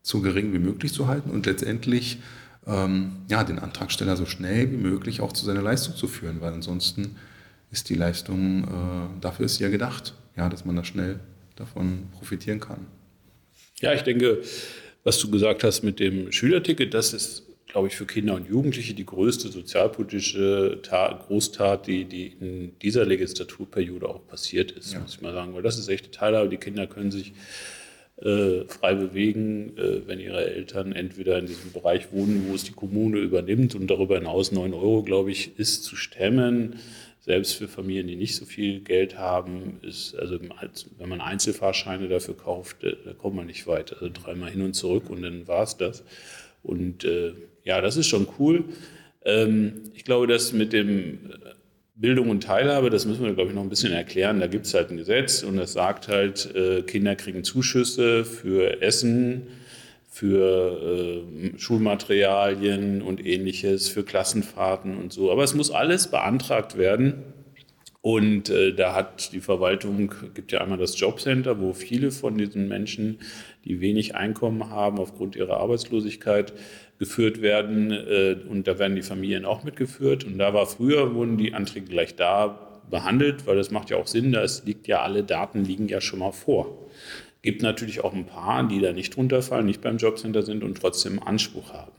so 0.03 0.21
gering 0.21 0.53
wie 0.53 0.59
möglich 0.59 0.93
zu 0.93 1.07
halten 1.07 1.31
und 1.31 1.45
letztendlich 1.45 2.19
ähm, 2.67 3.17
ja, 3.29 3.43
den 3.43 3.59
Antragsteller 3.59 4.17
so 4.17 4.25
schnell 4.25 4.71
wie 4.71 4.77
möglich 4.77 5.21
auch 5.21 5.33
zu 5.33 5.45
seiner 5.45 5.61
Leistung 5.61 5.95
zu 5.95 6.07
führen, 6.07 6.41
weil 6.41 6.53
ansonsten 6.53 7.15
ist 7.71 7.89
die 7.89 7.95
Leistung, 7.95 8.63
äh, 8.63 9.21
dafür 9.21 9.45
ist 9.45 9.55
sie 9.55 9.63
ja 9.63 9.69
gedacht, 9.69 10.13
ja, 10.35 10.49
dass 10.49 10.65
man 10.65 10.75
da 10.75 10.83
schnell 10.83 11.19
davon 11.55 12.07
profitieren 12.11 12.59
kann. 12.59 12.87
Ja, 13.79 13.93
ich 13.93 14.01
denke, 14.01 14.41
was 15.03 15.19
du 15.19 15.29
gesagt 15.29 15.63
hast 15.63 15.83
mit 15.83 15.99
dem 15.99 16.31
Schülerticket, 16.31 16.93
das 16.93 17.13
ist, 17.13 17.43
glaube 17.67 17.87
ich, 17.87 17.95
für 17.95 18.05
Kinder 18.05 18.35
und 18.35 18.47
Jugendliche 18.47 18.93
die 18.93 19.05
größte 19.05 19.49
sozialpolitische 19.49 20.79
Tat, 20.83 21.27
Großtat, 21.27 21.87
die, 21.87 22.05
die 22.05 22.27
in 22.39 22.79
dieser 22.79 23.05
Legislaturperiode 23.05 24.07
auch 24.07 24.25
passiert 24.27 24.71
ist, 24.71 24.93
ja. 24.93 24.99
muss 24.99 25.15
ich 25.15 25.21
mal 25.21 25.33
sagen. 25.33 25.53
Weil 25.53 25.61
das 25.61 25.77
ist 25.77 25.89
echte 25.89 26.11
Teilhabe. 26.11 26.49
Die 26.49 26.57
Kinder 26.57 26.87
können 26.87 27.11
sich 27.11 27.33
äh, 28.21 28.65
frei 28.67 28.95
bewegen, 28.95 29.77
äh, 29.77 30.07
wenn 30.07 30.19
ihre 30.19 30.45
Eltern 30.45 30.91
entweder 30.91 31.37
in 31.37 31.45
diesem 31.45 31.71
Bereich 31.71 32.11
wohnen, 32.11 32.45
wo 32.49 32.55
es 32.55 32.63
die 32.63 32.71
Kommune 32.71 33.19
übernimmt 33.19 33.75
und 33.75 33.87
darüber 33.87 34.15
hinaus 34.15 34.51
9 34.51 34.73
Euro, 34.73 35.03
glaube 35.03 35.31
ich, 35.31 35.57
ist 35.59 35.83
zu 35.83 35.95
stemmen 35.95 36.77
selbst 37.27 37.55
für 37.55 37.67
Familien, 37.67 38.07
die 38.07 38.15
nicht 38.15 38.37
so 38.37 38.45
viel 38.45 38.79
Geld 38.79 39.17
haben, 39.17 39.79
ist, 39.81 40.15
also 40.15 40.39
wenn 40.97 41.09
man 41.09 41.19
Einzelfahrscheine 41.19 42.07
dafür 42.07 42.37
kauft, 42.37 42.83
äh, 42.85 42.95
da 43.03 43.13
kommt 43.13 43.35
man 43.35 43.47
nicht 43.47 43.67
weit. 43.67 43.93
Also 43.93 44.09
dreimal 44.09 44.49
hin 44.49 44.61
und 44.61 44.73
zurück 44.73 45.09
und 45.09 45.21
dann 45.21 45.47
war 45.47 45.63
es 45.63 45.75
das. 45.75 46.03
Und 46.63 47.03
äh, 47.03 47.33
ja, 47.65 47.81
das 47.81 47.97
ist 47.97 48.07
schon 48.07 48.27
cool. 48.39 48.63
Ähm, 49.25 49.83
ich 49.93 50.05
glaube, 50.05 50.25
dass 50.25 50.53
mit 50.53 50.71
dem 50.71 51.15
äh, 51.15 51.53
Bildung 51.99 52.29
und 52.29 52.43
Teilhabe, 52.43 52.91
das 52.91 53.05
müssen 53.05 53.25
wir, 53.25 53.33
glaube 53.33 53.49
ich, 53.49 53.55
noch 53.55 53.63
ein 53.63 53.69
bisschen 53.69 53.91
erklären. 53.91 54.39
Da 54.39 54.45
gibt 54.45 54.67
es 54.67 54.73
halt 54.75 54.91
ein 54.91 54.97
Gesetz 54.97 55.41
und 55.41 55.57
das 55.57 55.73
sagt 55.73 56.07
halt, 56.07 56.53
äh, 56.55 56.83
Kinder 56.83 57.15
kriegen 57.15 57.43
Zuschüsse 57.43 58.23
für 58.23 58.83
Essen, 58.83 59.47
für 60.07 61.23
äh, 61.33 61.57
Schulmaterialien 61.57 63.01
und 63.01 63.25
ähnliches, 63.25 63.89
für 63.89 64.03
Klassenfahrten 64.03 64.95
und 64.95 65.11
so. 65.11 65.31
Aber 65.31 65.43
es 65.43 65.55
muss 65.55 65.71
alles 65.71 66.07
beantragt 66.07 66.77
werden. 66.77 67.23
Und 68.01 68.49
äh, 68.49 68.73
da 68.73 68.93
hat 68.93 69.33
die 69.33 69.41
Verwaltung, 69.41 70.13
gibt 70.35 70.51
ja 70.51 70.61
einmal 70.61 70.77
das 70.77 70.99
Jobcenter, 70.99 71.59
wo 71.59 71.73
viele 71.73 72.11
von 72.11 72.37
diesen 72.37 72.67
Menschen, 72.67 73.19
die 73.65 73.81
wenig 73.81 74.15
Einkommen 74.15 74.69
haben 74.69 74.99
aufgrund 74.99 75.35
ihrer 75.35 75.57
Arbeitslosigkeit, 75.57 76.53
geführt 76.99 77.41
werden. 77.41 77.91
Äh, 77.91 78.37
und 78.49 78.67
da 78.67 78.79
werden 78.79 78.95
die 78.95 79.01
Familien 79.01 79.45
auch 79.45 79.63
mitgeführt. 79.63 80.23
Und 80.23 80.37
da 80.37 80.53
war 80.53 80.65
früher, 80.65 81.13
wurden 81.13 81.37
die 81.37 81.53
Anträge 81.53 81.87
gleich 81.87 82.15
da 82.15 82.67
behandelt, 82.89 83.45
weil 83.47 83.57
das 83.57 83.71
macht 83.71 83.89
ja 83.89 83.97
auch 83.97 84.07
Sinn, 84.07 84.31
da 84.31 84.45
liegt 84.65 84.87
ja 84.87 85.01
alle 85.01 85.23
Daten 85.23 85.63
liegen 85.63 85.87
ja 85.87 86.01
schon 86.01 86.19
mal 86.19 86.31
vor. 86.31 86.87
Gibt 87.41 87.61
natürlich 87.61 88.03
auch 88.03 88.13
ein 88.13 88.25
paar, 88.25 88.67
die 88.67 88.79
da 88.79 88.93
nicht 88.93 89.15
drunter 89.15 89.41
fallen, 89.41 89.65
nicht 89.65 89.81
beim 89.81 89.97
Jobcenter 89.97 90.41
sind 90.41 90.63
und 90.63 90.79
trotzdem 90.79 91.21
Anspruch 91.21 91.73
haben. 91.73 91.91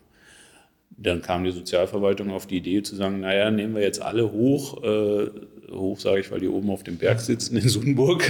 Dann 1.01 1.23
kam 1.23 1.45
die 1.45 1.53
Sozialverwaltung 1.53 2.31
auf 2.31 2.47
die 2.47 2.57
Idee 2.57 2.83
zu 2.83 2.97
sagen, 2.97 3.21
naja, 3.21 3.53
nehmen 3.53 3.77
wir 3.77 3.83
jetzt 3.83 4.03
alle 4.03 4.33
hoch, 4.33 4.83
äh, 4.83 5.29
hoch 5.71 6.01
sage 6.01 6.21
ich, 6.21 6.31
weil 6.33 6.41
die 6.41 6.49
oben 6.49 6.71
auf 6.71 6.83
dem 6.83 6.97
Berg 6.97 7.21
sitzen 7.21 7.57
in 7.57 7.69
Sundburg, 7.69 8.25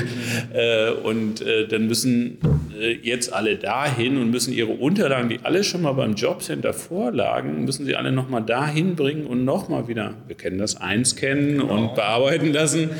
äh, 0.52 0.90
und 0.90 1.40
äh, 1.40 1.66
dann 1.66 1.87
müssen 1.87 2.38
äh, 2.78 2.92
jetzt 2.92 3.33
alle 3.33 3.57
dahin 3.57 4.18
und 4.18 4.31
müssen 4.31 4.52
ihre 4.52 4.72
Unterlagen, 4.72 5.31
die 5.31 5.40
alle 5.44 5.64
schon 5.64 5.81
mal 5.83 5.92
beim 5.92 6.14
Jobcenter 6.14 6.74
vorlagen, 6.74 7.64
müssen 7.64 7.87
sie 7.87 7.96
alle 7.96 8.12
nochmal 8.12 8.42
dahin 8.42 8.96
bringen 8.96 9.26
und 9.26 9.46
nochmal 9.46 9.88
wieder, 9.88 10.14
wir 10.26 10.37
kennen 10.37 10.59
das, 10.59 10.76
einscannen 10.76 11.59
genau. 11.61 11.74
und 11.74 11.94
bearbeiten 11.94 12.52
lassen. 12.52 12.90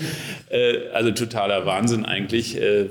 Äh, 0.49 0.89
also 0.95 1.11
totaler 1.11 1.67
Wahnsinn 1.67 2.07
eigentlich. 2.07 2.59
Äh, 2.59 2.87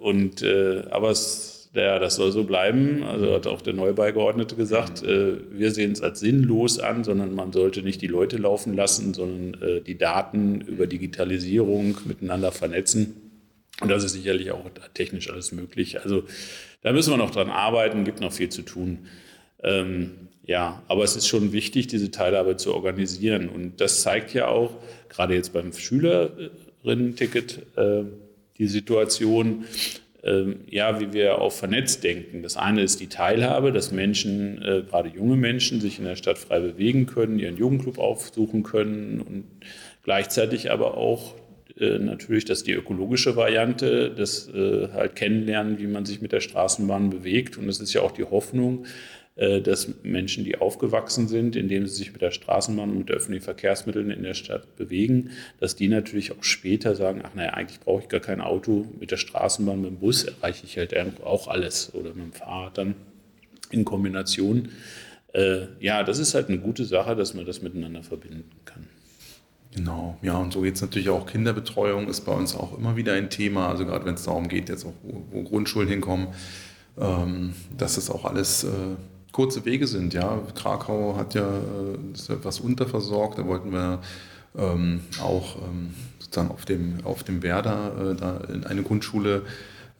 und, 0.00 0.44
aber 0.90 1.10
es 1.10 1.55
ja, 1.82 1.98
das 1.98 2.16
soll 2.16 2.32
so 2.32 2.44
bleiben. 2.44 3.02
Also 3.02 3.32
hat 3.34 3.46
auch 3.46 3.62
der 3.62 3.74
Neubeigeordnete 3.74 4.56
gesagt, 4.56 5.02
mhm. 5.02 5.08
äh, 5.08 5.58
wir 5.58 5.70
sehen 5.70 5.92
es 5.92 6.00
als 6.00 6.20
sinnlos 6.20 6.78
an, 6.78 7.04
sondern 7.04 7.34
man 7.34 7.52
sollte 7.52 7.82
nicht 7.82 8.02
die 8.02 8.06
Leute 8.06 8.36
laufen 8.36 8.74
lassen, 8.74 9.14
sondern 9.14 9.62
äh, 9.62 9.80
die 9.80 9.98
Daten 9.98 10.60
über 10.62 10.86
Digitalisierung 10.86 11.98
miteinander 12.04 12.52
vernetzen. 12.52 13.16
Und 13.80 13.90
das 13.90 14.04
ist 14.04 14.12
sicherlich 14.12 14.50
auch 14.52 14.64
technisch 14.94 15.30
alles 15.30 15.52
möglich. 15.52 16.00
Also 16.02 16.24
da 16.82 16.92
müssen 16.92 17.12
wir 17.12 17.18
noch 17.18 17.30
dran 17.30 17.50
arbeiten, 17.50 18.04
gibt 18.04 18.20
noch 18.20 18.32
viel 18.32 18.48
zu 18.48 18.62
tun. 18.62 19.06
Ähm, 19.62 20.28
ja, 20.44 20.82
aber 20.88 21.02
es 21.02 21.16
ist 21.16 21.26
schon 21.26 21.52
wichtig, 21.52 21.88
diese 21.88 22.10
Teilhabe 22.10 22.56
zu 22.56 22.72
organisieren. 22.74 23.48
Und 23.48 23.80
das 23.80 24.02
zeigt 24.02 24.32
ja 24.32 24.48
auch, 24.48 24.70
gerade 25.08 25.34
jetzt 25.34 25.52
beim 25.52 25.72
Schülerinnen-Ticket, 25.72 27.62
äh, 27.76 28.04
die 28.56 28.68
Situation, 28.68 29.64
ja, 30.68 31.00
wie 31.00 31.12
wir 31.12 31.40
auch 31.40 31.52
vernetzt 31.52 32.02
denken. 32.02 32.42
Das 32.42 32.56
eine 32.56 32.82
ist 32.82 33.00
die 33.00 33.08
Teilhabe, 33.08 33.72
dass 33.72 33.92
Menschen, 33.92 34.60
äh, 34.62 34.82
gerade 34.82 35.08
junge 35.08 35.36
Menschen, 35.36 35.80
sich 35.80 35.98
in 35.98 36.04
der 36.04 36.16
Stadt 36.16 36.38
frei 36.38 36.60
bewegen 36.60 37.06
können, 37.06 37.38
ihren 37.38 37.56
Jugendclub 37.56 37.98
aufsuchen 37.98 38.62
können 38.62 39.20
und 39.20 39.44
gleichzeitig 40.02 40.70
aber 40.70 40.96
auch 40.96 41.34
äh, 41.78 41.98
natürlich, 41.98 42.44
dass 42.44 42.62
die 42.62 42.72
ökologische 42.72 43.36
Variante, 43.36 44.10
das 44.10 44.48
äh, 44.48 44.88
halt 44.94 45.14
kennenlernen, 45.14 45.78
wie 45.78 45.86
man 45.86 46.06
sich 46.06 46.22
mit 46.22 46.32
der 46.32 46.40
Straßenbahn 46.40 47.10
bewegt. 47.10 47.58
Und 47.58 47.68
es 47.68 47.80
ist 47.80 47.92
ja 47.92 48.00
auch 48.00 48.12
die 48.12 48.24
Hoffnung, 48.24 48.86
dass 49.36 50.02
Menschen, 50.02 50.44
die 50.44 50.56
aufgewachsen 50.56 51.28
sind, 51.28 51.56
indem 51.56 51.86
sie 51.86 51.94
sich 51.94 52.12
mit 52.12 52.22
der 52.22 52.30
Straßenbahn 52.30 52.88
und 52.88 52.98
mit 52.98 53.10
öffentlichen 53.10 53.44
Verkehrsmitteln 53.44 54.10
in 54.10 54.22
der 54.22 54.32
Stadt 54.32 54.76
bewegen, 54.76 55.30
dass 55.60 55.76
die 55.76 55.88
natürlich 55.88 56.32
auch 56.32 56.42
später 56.42 56.94
sagen, 56.94 57.20
ach 57.22 57.34
naja, 57.34 57.50
eigentlich 57.50 57.80
brauche 57.80 58.02
ich 58.02 58.08
gar 58.08 58.20
kein 58.20 58.40
Auto, 58.40 58.86
mit 58.98 59.10
der 59.10 59.18
Straßenbahn, 59.18 59.82
mit 59.82 59.90
dem 59.90 59.98
Bus 59.98 60.24
erreiche 60.24 60.64
ich 60.64 60.78
halt 60.78 60.94
auch 61.22 61.48
alles 61.48 61.92
oder 61.94 62.14
mit 62.14 62.24
dem 62.24 62.32
Fahrrad 62.32 62.78
dann 62.78 62.94
in 63.70 63.84
Kombination. 63.84 64.70
Äh, 65.32 65.66
ja, 65.80 66.02
das 66.02 66.18
ist 66.18 66.34
halt 66.34 66.48
eine 66.48 66.58
gute 66.58 66.84
Sache, 66.84 67.14
dass 67.14 67.34
man 67.34 67.44
das 67.44 67.60
miteinander 67.60 68.02
verbinden 68.02 68.50
kann. 68.64 68.86
Genau, 69.74 70.16
ja, 70.22 70.38
und 70.38 70.54
so 70.54 70.62
geht 70.62 70.76
es 70.76 70.80
natürlich 70.80 71.10
auch. 71.10 71.26
Kinderbetreuung 71.26 72.08
ist 72.08 72.22
bei 72.22 72.32
uns 72.32 72.56
auch 72.56 72.78
immer 72.78 72.96
wieder 72.96 73.12
ein 73.12 73.28
Thema, 73.28 73.68
also 73.68 73.84
gerade 73.84 74.06
wenn 74.06 74.14
es 74.14 74.22
darum 74.22 74.48
geht, 74.48 74.70
jetzt 74.70 74.86
auch, 74.86 74.94
wo, 75.02 75.42
Grundschulen 75.42 75.88
hinkommen, 75.88 76.28
ähm, 76.98 77.52
dass 77.76 77.98
es 77.98 78.08
auch 78.08 78.24
alles 78.24 78.64
äh, 78.64 78.68
kurze 79.36 79.66
Wege 79.66 79.86
sind. 79.86 80.14
Ja, 80.14 80.40
Krakau 80.54 81.14
hat 81.18 81.34
ja 81.34 81.46
äh, 81.46 82.32
etwas 82.32 82.58
unterversorgt. 82.58 83.38
Da 83.38 83.46
wollten 83.46 83.70
wir 83.70 84.00
ähm, 84.56 85.00
auch 85.22 85.56
ähm, 85.56 85.92
sozusagen 86.18 86.50
auf 86.50 86.64
dem, 86.64 87.04
auf 87.04 87.22
dem 87.22 87.42
Werder 87.42 88.12
äh, 88.12 88.14
da 88.14 88.38
in 88.50 88.64
eine 88.64 88.82
Grundschule 88.82 89.42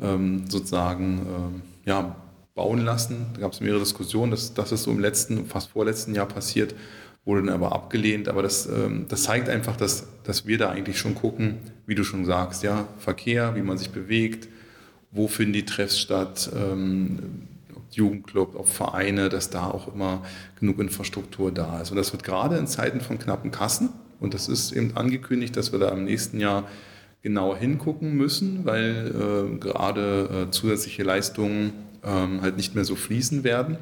ähm, 0.00 0.48
sozusagen 0.48 1.26
ähm, 1.28 1.62
ja, 1.84 2.16
bauen 2.54 2.82
lassen. 2.82 3.26
Da 3.34 3.42
gab 3.42 3.52
es 3.52 3.60
mehrere 3.60 3.80
Diskussionen. 3.80 4.30
Das, 4.30 4.54
das 4.54 4.72
ist 4.72 4.84
so 4.84 4.90
im 4.90 5.00
letzten, 5.00 5.44
fast 5.44 5.68
vorletzten 5.68 6.14
Jahr 6.14 6.26
passiert, 6.26 6.74
wurde 7.26 7.42
dann 7.42 7.54
aber 7.54 7.72
abgelehnt. 7.72 8.28
Aber 8.28 8.42
das, 8.42 8.64
ähm, 8.64 9.04
das 9.10 9.24
zeigt 9.24 9.50
einfach, 9.50 9.76
dass, 9.76 10.06
dass 10.24 10.46
wir 10.46 10.56
da 10.56 10.70
eigentlich 10.70 10.98
schon 10.98 11.14
gucken, 11.14 11.58
wie 11.84 11.94
du 11.94 12.04
schon 12.04 12.24
sagst, 12.24 12.62
ja, 12.62 12.88
Verkehr, 12.96 13.54
wie 13.54 13.60
man 13.60 13.76
sich 13.76 13.90
bewegt, 13.90 14.48
wo 15.10 15.28
finden 15.28 15.52
die 15.52 15.66
Treffs 15.66 15.98
statt, 15.98 16.50
ähm, 16.56 17.18
Jugendclub, 17.96 18.56
auf 18.56 18.72
Vereine, 18.72 19.28
dass 19.28 19.50
da 19.50 19.66
auch 19.70 19.92
immer 19.92 20.22
genug 20.60 20.78
Infrastruktur 20.78 21.52
da 21.52 21.80
ist. 21.80 21.90
Und 21.90 21.96
das 21.96 22.12
wird 22.12 22.24
gerade 22.24 22.56
in 22.56 22.66
Zeiten 22.66 23.00
von 23.00 23.18
knappen 23.18 23.50
Kassen, 23.50 23.90
und 24.20 24.34
das 24.34 24.48
ist 24.48 24.72
eben 24.72 24.96
angekündigt, 24.96 25.56
dass 25.56 25.72
wir 25.72 25.78
da 25.78 25.88
im 25.90 26.04
nächsten 26.04 26.40
Jahr 26.40 26.68
genauer 27.22 27.56
hingucken 27.56 28.14
müssen, 28.14 28.64
weil 28.64 29.12
äh, 29.54 29.58
gerade 29.58 30.46
äh, 30.48 30.50
zusätzliche 30.50 31.02
Leistungen 31.02 31.72
ähm, 32.04 32.40
halt 32.40 32.56
nicht 32.56 32.74
mehr 32.74 32.84
so 32.84 32.94
fließen 32.96 33.44
werden. 33.44 33.78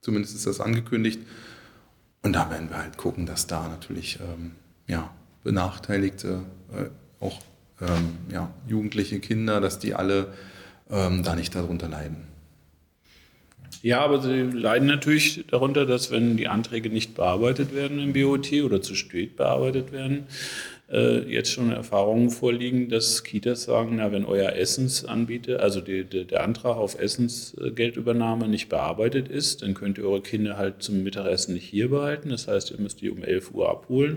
Zumindest 0.00 0.34
ist 0.34 0.46
das 0.46 0.60
angekündigt. 0.60 1.20
Und 2.22 2.32
da 2.32 2.50
werden 2.50 2.68
wir 2.68 2.78
halt 2.78 2.98
gucken, 2.98 3.26
dass 3.26 3.46
da 3.46 3.68
natürlich 3.68 4.18
ähm, 4.20 4.52
ja, 4.86 5.10
Benachteiligte 5.44 6.40
äh, 6.72 7.24
auch 7.24 7.40
ähm, 7.80 8.18
ja, 8.30 8.50
jugendliche 8.66 9.20
Kinder, 9.20 9.60
dass 9.60 9.78
die 9.78 9.94
alle 9.94 10.34
ähm, 10.90 11.22
da 11.22 11.36
nicht 11.36 11.54
darunter 11.54 11.88
leiden. 11.88 12.26
Ja, 13.82 14.00
aber 14.00 14.20
sie 14.20 14.42
leiden 14.42 14.88
natürlich 14.88 15.44
darunter, 15.48 15.86
dass 15.86 16.10
wenn 16.10 16.36
die 16.36 16.48
Anträge 16.48 16.90
nicht 16.90 17.14
bearbeitet 17.14 17.74
werden 17.74 18.00
im 18.00 18.12
BOT 18.12 18.52
oder 18.64 18.82
zu 18.82 18.94
spät 18.96 19.36
bearbeitet 19.36 19.92
werden, 19.92 20.26
äh, 20.90 21.20
jetzt 21.30 21.52
schon 21.52 21.70
Erfahrungen 21.70 22.30
vorliegen, 22.30 22.88
dass 22.88 23.22
Kitas 23.22 23.64
sagen, 23.64 23.96
na, 23.96 24.10
wenn 24.10 24.24
euer 24.24 24.54
Essensanbieter, 24.54 25.60
also 25.60 25.80
die, 25.80 26.04
die, 26.04 26.24
der 26.24 26.42
Antrag 26.42 26.76
auf 26.76 26.98
Essensgeldübernahme 26.98 28.48
nicht 28.48 28.68
bearbeitet 28.68 29.28
ist, 29.28 29.62
dann 29.62 29.74
könnt 29.74 29.98
ihr 29.98 30.04
eure 30.04 30.22
Kinder 30.22 30.56
halt 30.56 30.82
zum 30.82 31.02
Mittagessen 31.02 31.54
nicht 31.54 31.68
hier 31.68 31.90
behalten. 31.90 32.30
Das 32.30 32.48
heißt, 32.48 32.70
ihr 32.70 32.80
müsst 32.80 33.00
die 33.00 33.10
um 33.10 33.22
11 33.22 33.52
Uhr 33.52 33.68
abholen. 33.68 34.16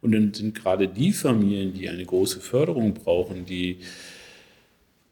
Und 0.00 0.12
dann 0.12 0.32
sind 0.32 0.54
gerade 0.54 0.88
die 0.88 1.12
Familien, 1.12 1.74
die 1.74 1.88
eine 1.88 2.04
große 2.04 2.40
Förderung 2.40 2.94
brauchen, 2.94 3.44
die 3.44 3.78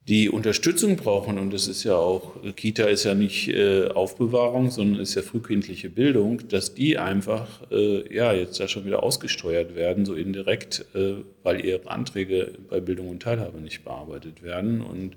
die 0.07 0.29
Unterstützung 0.29 0.97
brauchen, 0.97 1.39
und 1.39 1.53
das 1.53 1.67
ist 1.67 1.83
ja 1.83 1.97
auch, 1.97 2.35
Kita 2.57 2.85
ist 2.85 3.05
ja 3.05 3.15
nicht 3.15 3.49
äh, 3.49 3.87
Aufbewahrung, 3.89 4.71
sondern 4.71 5.01
ist 5.01 5.15
ja 5.15 5.23
frühkindliche 5.23 5.89
Bildung, 5.89 6.47
dass 6.49 6.75
die 6.75 6.99
einfach 6.99 7.63
äh, 7.71 8.15
ja 8.15 8.35
jetzt 8.35 8.61
da 8.61 8.69
schon 8.69 8.85
wieder 8.85 9.03
ausgesteuert 9.03 9.75
werden, 9.75 10.05
so 10.05 10.15
indirekt, 10.15 10.85
äh, 10.95 11.15
weil 11.43 11.65
ihre 11.65 11.91
Anträge 11.91 12.53
bei 12.69 12.81
Bildung 12.81 13.09
und 13.09 13.23
Teilhabe 13.23 13.63
nicht 13.63 13.83
bearbeitet 13.83 14.43
werden. 14.43 14.83
Und 14.83 15.17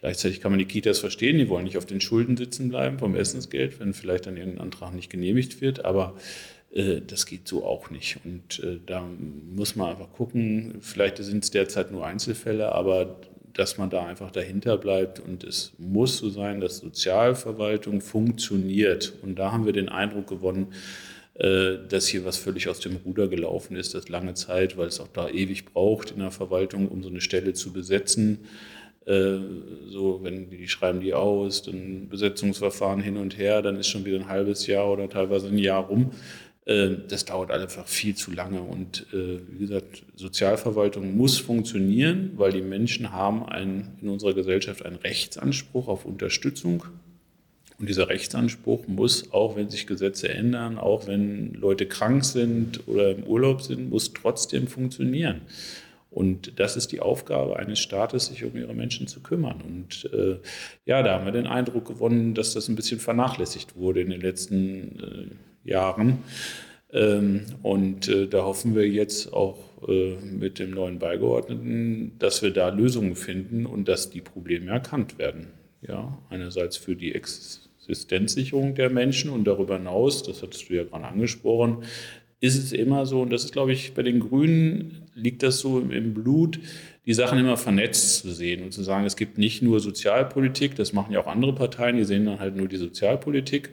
gleichzeitig 0.00 0.40
kann 0.40 0.50
man 0.50 0.58
die 0.58 0.64
Kitas 0.64 0.98
verstehen, 0.98 1.38
die 1.38 1.48
wollen 1.48 1.64
nicht 1.64 1.78
auf 1.78 1.86
den 1.86 2.00
Schulden 2.00 2.36
sitzen 2.36 2.70
bleiben 2.70 2.98
vom 2.98 3.14
Essensgeld, 3.14 3.78
wenn 3.78 3.94
vielleicht 3.94 4.26
dann 4.26 4.36
irgendein 4.36 4.62
Antrag 4.62 4.94
nicht 4.94 5.10
genehmigt 5.10 5.60
wird, 5.60 5.84
aber 5.84 6.16
äh, 6.74 7.02
das 7.06 7.24
geht 7.24 7.46
so 7.46 7.64
auch 7.64 7.90
nicht. 7.90 8.18
Und 8.24 8.64
äh, 8.64 8.80
da 8.84 9.08
muss 9.54 9.76
man 9.76 9.90
einfach 9.90 10.12
gucken, 10.12 10.78
vielleicht 10.80 11.18
sind 11.18 11.44
es 11.44 11.52
derzeit 11.52 11.92
nur 11.92 12.04
Einzelfälle, 12.04 12.72
aber 12.72 13.20
dass 13.58 13.76
man 13.76 13.90
da 13.90 14.06
einfach 14.06 14.30
dahinter 14.30 14.78
bleibt. 14.78 15.18
Und 15.18 15.42
es 15.42 15.72
muss 15.78 16.18
so 16.18 16.30
sein, 16.30 16.60
dass 16.60 16.78
Sozialverwaltung 16.78 18.00
funktioniert. 18.00 19.14
Und 19.22 19.36
da 19.36 19.50
haben 19.50 19.66
wir 19.66 19.72
den 19.72 19.88
Eindruck 19.88 20.28
gewonnen, 20.28 20.68
äh, 21.34 21.78
dass 21.88 22.06
hier 22.06 22.24
was 22.24 22.36
völlig 22.36 22.68
aus 22.68 22.78
dem 22.78 22.94
Ruder 23.04 23.26
gelaufen 23.26 23.76
ist, 23.76 23.94
das 23.94 24.08
lange 24.08 24.34
Zeit, 24.34 24.78
weil 24.78 24.86
es 24.86 25.00
auch 25.00 25.08
da 25.08 25.28
ewig 25.28 25.64
braucht 25.64 26.12
in 26.12 26.20
der 26.20 26.30
Verwaltung, 26.30 26.86
um 26.86 27.02
so 27.02 27.08
eine 27.08 27.20
Stelle 27.20 27.52
zu 27.52 27.72
besetzen. 27.72 28.46
Äh, 29.06 29.38
so, 29.88 30.20
wenn 30.22 30.50
die 30.50 30.68
schreiben 30.68 31.00
die 31.00 31.14
aus, 31.14 31.62
dann 31.62 32.08
Besetzungsverfahren 32.08 33.00
hin 33.00 33.16
und 33.16 33.38
her, 33.38 33.60
dann 33.60 33.74
ist 33.74 33.88
schon 33.88 34.04
wieder 34.04 34.18
ein 34.18 34.28
halbes 34.28 34.68
Jahr 34.68 34.88
oder 34.88 35.08
teilweise 35.08 35.48
ein 35.48 35.58
Jahr 35.58 35.84
rum. 35.84 36.12
Äh, 36.68 36.96
das 37.08 37.24
dauert 37.24 37.50
einfach 37.50 37.88
viel 37.88 38.14
zu 38.14 38.30
lange. 38.30 38.60
Und 38.60 39.06
äh, 39.12 39.40
wie 39.50 39.58
gesagt, 39.58 40.04
Sozialverwaltung 40.14 41.16
muss 41.16 41.38
funktionieren, 41.38 42.32
weil 42.36 42.52
die 42.52 42.62
Menschen 42.62 43.12
haben 43.12 43.44
ein, 43.46 43.96
in 44.00 44.08
unserer 44.08 44.34
Gesellschaft 44.34 44.84
einen 44.84 44.96
Rechtsanspruch 44.96 45.88
auf 45.88 46.04
Unterstützung. 46.04 46.84
Und 47.80 47.88
dieser 47.88 48.08
Rechtsanspruch 48.08 48.86
muss, 48.86 49.32
auch 49.32 49.56
wenn 49.56 49.70
sich 49.70 49.86
Gesetze 49.86 50.28
ändern, 50.28 50.78
auch 50.78 51.06
wenn 51.06 51.54
Leute 51.54 51.86
krank 51.86 52.24
sind 52.24 52.86
oder 52.86 53.12
im 53.12 53.24
Urlaub 53.24 53.62
sind, 53.62 53.88
muss 53.88 54.12
trotzdem 54.12 54.66
funktionieren. 54.66 55.42
Und 56.10 56.58
das 56.58 56.76
ist 56.76 56.90
die 56.90 57.00
Aufgabe 57.00 57.56
eines 57.56 57.78
Staates, 57.78 58.26
sich 58.26 58.44
um 58.44 58.56
ihre 58.56 58.74
Menschen 58.74 59.06
zu 59.06 59.20
kümmern. 59.20 59.60
Und 59.60 60.10
äh, 60.12 60.38
ja, 60.86 61.02
da 61.02 61.14
haben 61.14 61.26
wir 61.26 61.32
den 61.32 61.46
Eindruck 61.46 61.86
gewonnen, 61.86 62.34
dass 62.34 62.54
das 62.54 62.68
ein 62.68 62.76
bisschen 62.76 62.98
vernachlässigt 62.98 63.76
wurde 63.76 64.00
in 64.00 64.10
den 64.10 64.20
letzten 64.20 64.98
äh, 64.98 65.26
Jahren. 65.64 66.18
Ähm, 66.92 67.42
und 67.62 68.08
äh, 68.08 68.26
da 68.28 68.44
hoffen 68.44 68.74
wir 68.74 68.88
jetzt 68.88 69.32
auch 69.32 69.58
äh, 69.86 70.16
mit 70.16 70.58
dem 70.58 70.70
neuen 70.70 70.98
Beigeordneten, 70.98 72.12
dass 72.18 72.42
wir 72.42 72.50
da 72.50 72.68
Lösungen 72.70 73.14
finden 73.14 73.66
und 73.66 73.88
dass 73.88 74.10
die 74.10 74.20
Probleme 74.20 74.70
erkannt 74.70 75.18
werden. 75.18 75.48
Ja, 75.86 76.18
einerseits 76.30 76.76
für 76.76 76.96
die 76.96 77.14
Existenzsicherung 77.14 78.74
der 78.74 78.90
Menschen 78.90 79.30
und 79.30 79.44
darüber 79.44 79.76
hinaus, 79.76 80.24
das 80.24 80.42
hattest 80.42 80.68
du 80.68 80.74
ja 80.74 80.84
gerade 80.84 81.04
angesprochen, 81.04 81.84
ist 82.40 82.56
es 82.56 82.72
immer 82.72 83.06
so, 83.06 83.22
und 83.22 83.30
das 83.30 83.44
ist, 83.44 83.52
glaube 83.52 83.72
ich, 83.72 83.94
bei 83.94 84.02
den 84.02 84.20
Grünen 84.20 85.02
liegt 85.14 85.42
das 85.42 85.58
so 85.58 85.80
im 85.80 86.14
Blut, 86.14 86.60
die 87.06 87.14
Sachen 87.14 87.38
immer 87.38 87.56
vernetzt 87.56 88.20
zu 88.20 88.30
sehen 88.30 88.62
und 88.62 88.72
zu 88.72 88.82
sagen, 88.82 89.04
es 89.06 89.16
gibt 89.16 89.38
nicht 89.38 89.62
nur 89.62 89.80
Sozialpolitik, 89.80 90.76
das 90.76 90.92
machen 90.92 91.12
ja 91.12 91.20
auch 91.20 91.26
andere 91.26 91.54
Parteien, 91.54 91.96
die 91.96 92.04
sehen 92.04 92.26
dann 92.26 92.38
halt 92.38 92.54
nur 92.54 92.68
die 92.68 92.76
Sozialpolitik, 92.76 93.70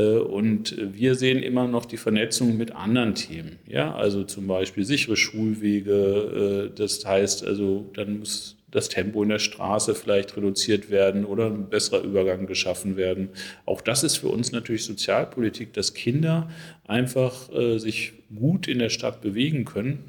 und 0.00 0.76
wir 0.78 1.14
sehen 1.14 1.42
immer 1.42 1.68
noch 1.68 1.84
die 1.84 1.96
Vernetzung 1.96 2.56
mit 2.56 2.72
anderen 2.72 3.14
Themen. 3.14 3.58
Ja, 3.66 3.94
also 3.94 4.24
zum 4.24 4.46
Beispiel 4.46 4.84
sichere 4.84 5.16
Schulwege. 5.16 6.70
Äh, 6.72 6.76
das 6.76 7.04
heißt, 7.04 7.46
also 7.46 7.90
dann 7.94 8.18
muss 8.18 8.56
das 8.74 8.88
Tempo 8.88 9.22
in 9.22 9.28
der 9.28 9.38
Straße 9.38 9.94
vielleicht 9.94 10.36
reduziert 10.36 10.90
werden 10.90 11.24
oder 11.24 11.46
ein 11.46 11.70
besserer 11.70 12.02
Übergang 12.02 12.46
geschaffen 12.46 12.96
werden. 12.96 13.28
Auch 13.66 13.80
das 13.80 14.02
ist 14.02 14.16
für 14.16 14.28
uns 14.28 14.50
natürlich 14.50 14.84
Sozialpolitik, 14.84 15.72
dass 15.74 15.94
Kinder 15.94 16.50
einfach 16.88 17.52
äh, 17.54 17.78
sich 17.78 18.14
gut 18.34 18.66
in 18.66 18.80
der 18.80 18.88
Stadt 18.88 19.20
bewegen 19.20 19.64
können. 19.64 20.02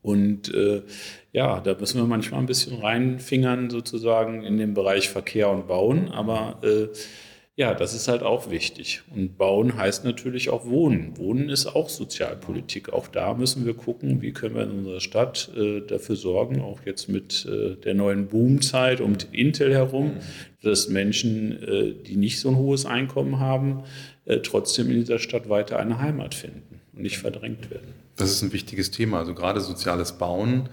Und 0.00 0.52
äh, 0.54 0.82
ja, 1.32 1.60
da 1.60 1.74
müssen 1.78 1.98
wir 2.00 2.06
manchmal 2.06 2.40
ein 2.40 2.46
bisschen 2.46 2.78
reinfingern 2.78 3.68
sozusagen 3.68 4.44
in 4.44 4.56
den 4.56 4.72
Bereich 4.72 5.08
Verkehr 5.10 5.50
und 5.50 5.66
Bauen, 5.66 6.08
aber 6.08 6.58
äh, 6.62 6.88
ja, 7.56 7.72
das 7.72 7.94
ist 7.94 8.08
halt 8.08 8.24
auch 8.24 8.50
wichtig. 8.50 9.02
Und 9.14 9.38
bauen 9.38 9.76
heißt 9.76 10.04
natürlich 10.04 10.50
auch 10.50 10.66
wohnen. 10.66 11.16
Wohnen 11.16 11.48
ist 11.48 11.66
auch 11.66 11.88
Sozialpolitik. 11.88 12.92
Auch 12.92 13.06
da 13.06 13.34
müssen 13.34 13.64
wir 13.64 13.74
gucken, 13.74 14.22
wie 14.22 14.32
können 14.32 14.56
wir 14.56 14.64
in 14.64 14.72
unserer 14.72 15.00
Stadt 15.00 15.50
äh, 15.56 15.80
dafür 15.80 16.16
sorgen, 16.16 16.60
auch 16.60 16.80
jetzt 16.84 17.08
mit 17.08 17.46
äh, 17.46 17.76
der 17.76 17.94
neuen 17.94 18.26
Boomzeit 18.26 19.00
um 19.00 19.16
Intel 19.30 19.72
herum, 19.72 20.14
dass 20.62 20.88
Menschen, 20.88 21.62
äh, 21.62 21.94
die 21.94 22.16
nicht 22.16 22.40
so 22.40 22.48
ein 22.48 22.56
hohes 22.56 22.86
Einkommen 22.86 23.38
haben, 23.38 23.84
äh, 24.24 24.38
trotzdem 24.38 24.90
in 24.90 24.96
dieser 24.96 25.20
Stadt 25.20 25.48
weiter 25.48 25.78
eine 25.78 26.00
Heimat 26.00 26.34
finden 26.34 26.80
und 26.92 27.02
nicht 27.02 27.18
verdrängt 27.18 27.70
werden. 27.70 27.94
Das 28.16 28.30
ist 28.32 28.42
ein 28.42 28.52
wichtiges 28.52 28.90
Thema. 28.90 29.18
Also 29.18 29.32
gerade 29.32 29.60
soziales 29.60 30.18
Bauen, 30.18 30.68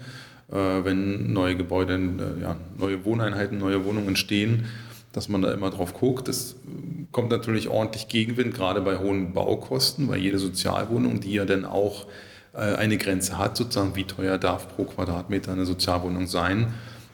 äh, 0.52 0.56
wenn 0.56 1.32
neue 1.32 1.56
Gebäude, 1.56 1.94
äh, 1.94 2.41
ja, 2.41 2.58
neue 2.76 3.06
Wohneinheiten, 3.06 3.60
neue 3.60 3.86
Wohnungen 3.86 4.08
entstehen, 4.08 4.65
dass 5.13 5.30
man 5.30 5.41
da 5.41 5.52
immer 5.52 5.69
drauf 5.69 5.93
guckt. 5.93 6.28
Es 6.28 6.56
kommt 7.12 7.30
natürlich 7.30 7.67
ordentlich 7.67 8.08
Gegenwind, 8.08 8.54
gerade 8.54 8.82
bei 8.82 8.97
hohen 8.97 9.34
Baukosten, 9.34 10.08
weil 10.08 10.19
jede 10.19 10.39
Sozialwohnung, 10.39 11.19
die 11.19 11.34
ja 11.34 11.45
dann 11.45 11.65
auch 11.65 12.08
äh, 12.54 12.60
eine 12.76 12.97
Grenze 12.97 13.38
hat, 13.38 13.58
sozusagen 13.58 13.95
wie 13.95 14.06
teuer 14.06 14.38
darf 14.38 14.76
pro 14.76 14.86
Quadratmeter 14.86 15.52
eine 15.52 15.65
Sozialwohnung 15.65 16.28
sein, 16.28 16.74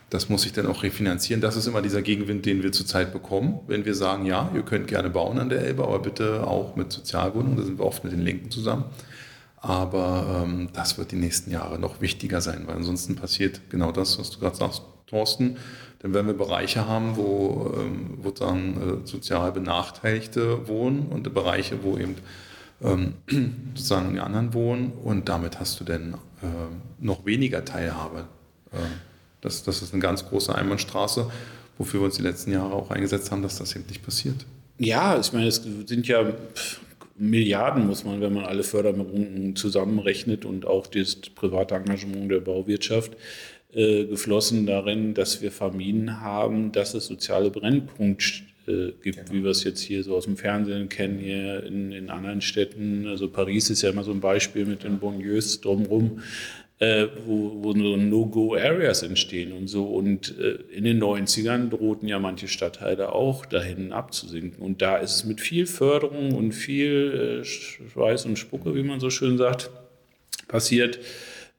das 0.09 0.29
muss 0.29 0.43
sich 0.43 0.53
dann 0.53 0.67
auch 0.67 0.83
refinanzieren. 0.83 1.41
Das 1.41 1.57
ist 1.57 1.67
immer 1.67 1.81
dieser 1.81 2.01
Gegenwind, 2.01 2.45
den 2.45 2.63
wir 2.63 2.71
zurzeit 2.71 3.11
bekommen, 3.11 3.59
wenn 3.67 3.83
wir 3.83 3.93
sagen, 3.93 4.25
ja, 4.25 4.49
ihr 4.55 4.61
könnt 4.61 4.87
gerne 4.87 5.09
bauen 5.09 5.37
an 5.37 5.49
der 5.49 5.61
Elbe, 5.61 5.83
aber 5.83 5.99
bitte 5.99 6.47
auch 6.47 6.75
mit 6.75 6.91
Sozialwohnungen, 6.93 7.57
da 7.57 7.63
sind 7.63 7.77
wir 7.77 7.85
oft 7.85 8.03
mit 8.03 8.13
den 8.13 8.21
Linken 8.21 8.49
zusammen. 8.49 8.85
Aber 9.59 10.43
ähm, 10.45 10.69
das 10.73 10.97
wird 10.97 11.11
die 11.11 11.17
nächsten 11.17 11.51
Jahre 11.51 11.77
noch 11.77 11.99
wichtiger 11.99 12.41
sein, 12.41 12.63
weil 12.67 12.75
ansonsten 12.77 13.15
passiert 13.15 13.69
genau 13.69 13.91
das, 13.91 14.17
was 14.17 14.29
du 14.29 14.39
gerade 14.39 14.55
sagst, 14.55 14.83
Thorsten 15.07 15.57
dann 15.99 16.13
werden 16.13 16.27
wir 16.27 16.33
Bereiche 16.33 16.87
haben, 16.87 17.17
wo 17.17 17.73
ähm, 17.77 18.19
sozusagen 18.23 19.01
äh, 19.03 19.07
sozial 19.07 19.51
Benachteiligte 19.51 20.67
wohnen 20.67 21.07
und 21.07 21.33
Bereiche, 21.33 21.83
wo 21.83 21.97
eben 21.97 22.15
ähm, 22.81 23.13
sozusagen 23.75 24.13
die 24.13 24.19
anderen 24.19 24.53
wohnen 24.53 24.91
und 25.03 25.29
damit 25.29 25.59
hast 25.59 25.79
du 25.79 25.83
dann 25.83 26.13
äh, 26.41 26.47
noch 26.99 27.25
weniger 27.25 27.65
Teilhabe. 27.65 28.25
Das, 29.39 29.63
das 29.63 29.81
ist 29.81 29.93
eine 29.93 30.01
ganz 30.01 30.27
große 30.27 30.53
Einbahnstraße, 30.53 31.31
wofür 31.77 32.01
wir 32.01 32.05
uns 32.05 32.17
die 32.17 32.21
letzten 32.21 32.51
Jahre 32.51 32.73
auch 32.73 32.91
eingesetzt 32.91 33.31
haben, 33.31 33.41
dass 33.41 33.57
das 33.57 33.75
eben 33.75 33.85
nicht 33.87 34.03
passiert. 34.03 34.45
Ja, 34.77 35.17
ich 35.17 35.31
meine, 35.31 35.47
es 35.47 35.63
sind 35.85 36.05
ja 36.07 36.33
Milliarden, 37.19 37.87
muss 37.87 38.03
man, 38.03 38.21
wenn 38.21 38.33
man 38.33 38.45
alle 38.45 38.61
Förderungen 38.61 39.55
zusammenrechnet 39.55 40.45
und 40.45 40.67
auch 40.67 40.85
das 40.85 41.15
private 41.15 41.73
Engagement 41.75 42.29
der 42.29 42.41
Bauwirtschaft 42.41 43.13
äh, 43.73 44.05
geflossen 44.05 44.65
darin, 44.65 45.13
dass 45.13 45.41
wir 45.41 45.51
vermieden 45.51 46.21
haben, 46.21 46.71
dass 46.71 46.93
es 46.93 47.07
soziale 47.07 47.49
Brennpunkte 47.49 48.43
äh, 48.67 48.91
gibt, 49.01 49.17
genau. 49.17 49.31
wie 49.31 49.43
wir 49.43 49.51
es 49.51 49.63
jetzt 49.63 49.81
hier 49.81 50.03
so 50.03 50.15
aus 50.15 50.25
dem 50.25 50.37
Fernsehen 50.37 50.89
kennen, 50.89 51.19
hier 51.19 51.63
in, 51.63 51.91
in 51.91 52.09
anderen 52.09 52.41
Städten. 52.41 53.07
Also 53.07 53.29
Paris 53.29 53.69
ist 53.69 53.81
ja 53.81 53.89
immer 53.89 54.03
so 54.03 54.11
ein 54.11 54.19
Beispiel 54.19 54.65
mit 54.65 54.83
den 54.83 54.99
Bonlieus 54.99 55.61
drumherum. 55.61 56.21
Äh, 56.79 57.07
wo, 57.25 57.63
wo 57.63 57.73
so 57.73 57.97
No-Go-Areas 57.97 59.01
entstehen 59.01 59.51
und 59.51 59.67
so. 59.67 59.85
Und 59.85 60.37
äh, 60.37 60.59
in 60.71 60.83
den 60.83 61.01
90ern 61.01 61.69
drohten 61.69 62.07
ja 62.07 62.19
manche 62.19 62.47
Stadtteile 62.47 63.13
auch 63.13 63.47
dahin 63.47 63.91
abzusinken. 63.91 64.61
Und 64.61 64.83
da 64.83 64.97
ist 64.97 65.15
es 65.15 65.25
mit 65.25 65.41
viel 65.41 65.65
Förderung 65.65 66.35
und 66.35 66.51
viel 66.51 67.41
äh, 67.41 67.43
Schweiß 67.43 68.25
und 68.25 68.37
Spucke, 68.37 68.75
wie 68.75 68.83
man 68.83 68.99
so 68.99 69.09
schön 69.09 69.39
sagt, 69.39 69.71
passiert, 70.47 70.99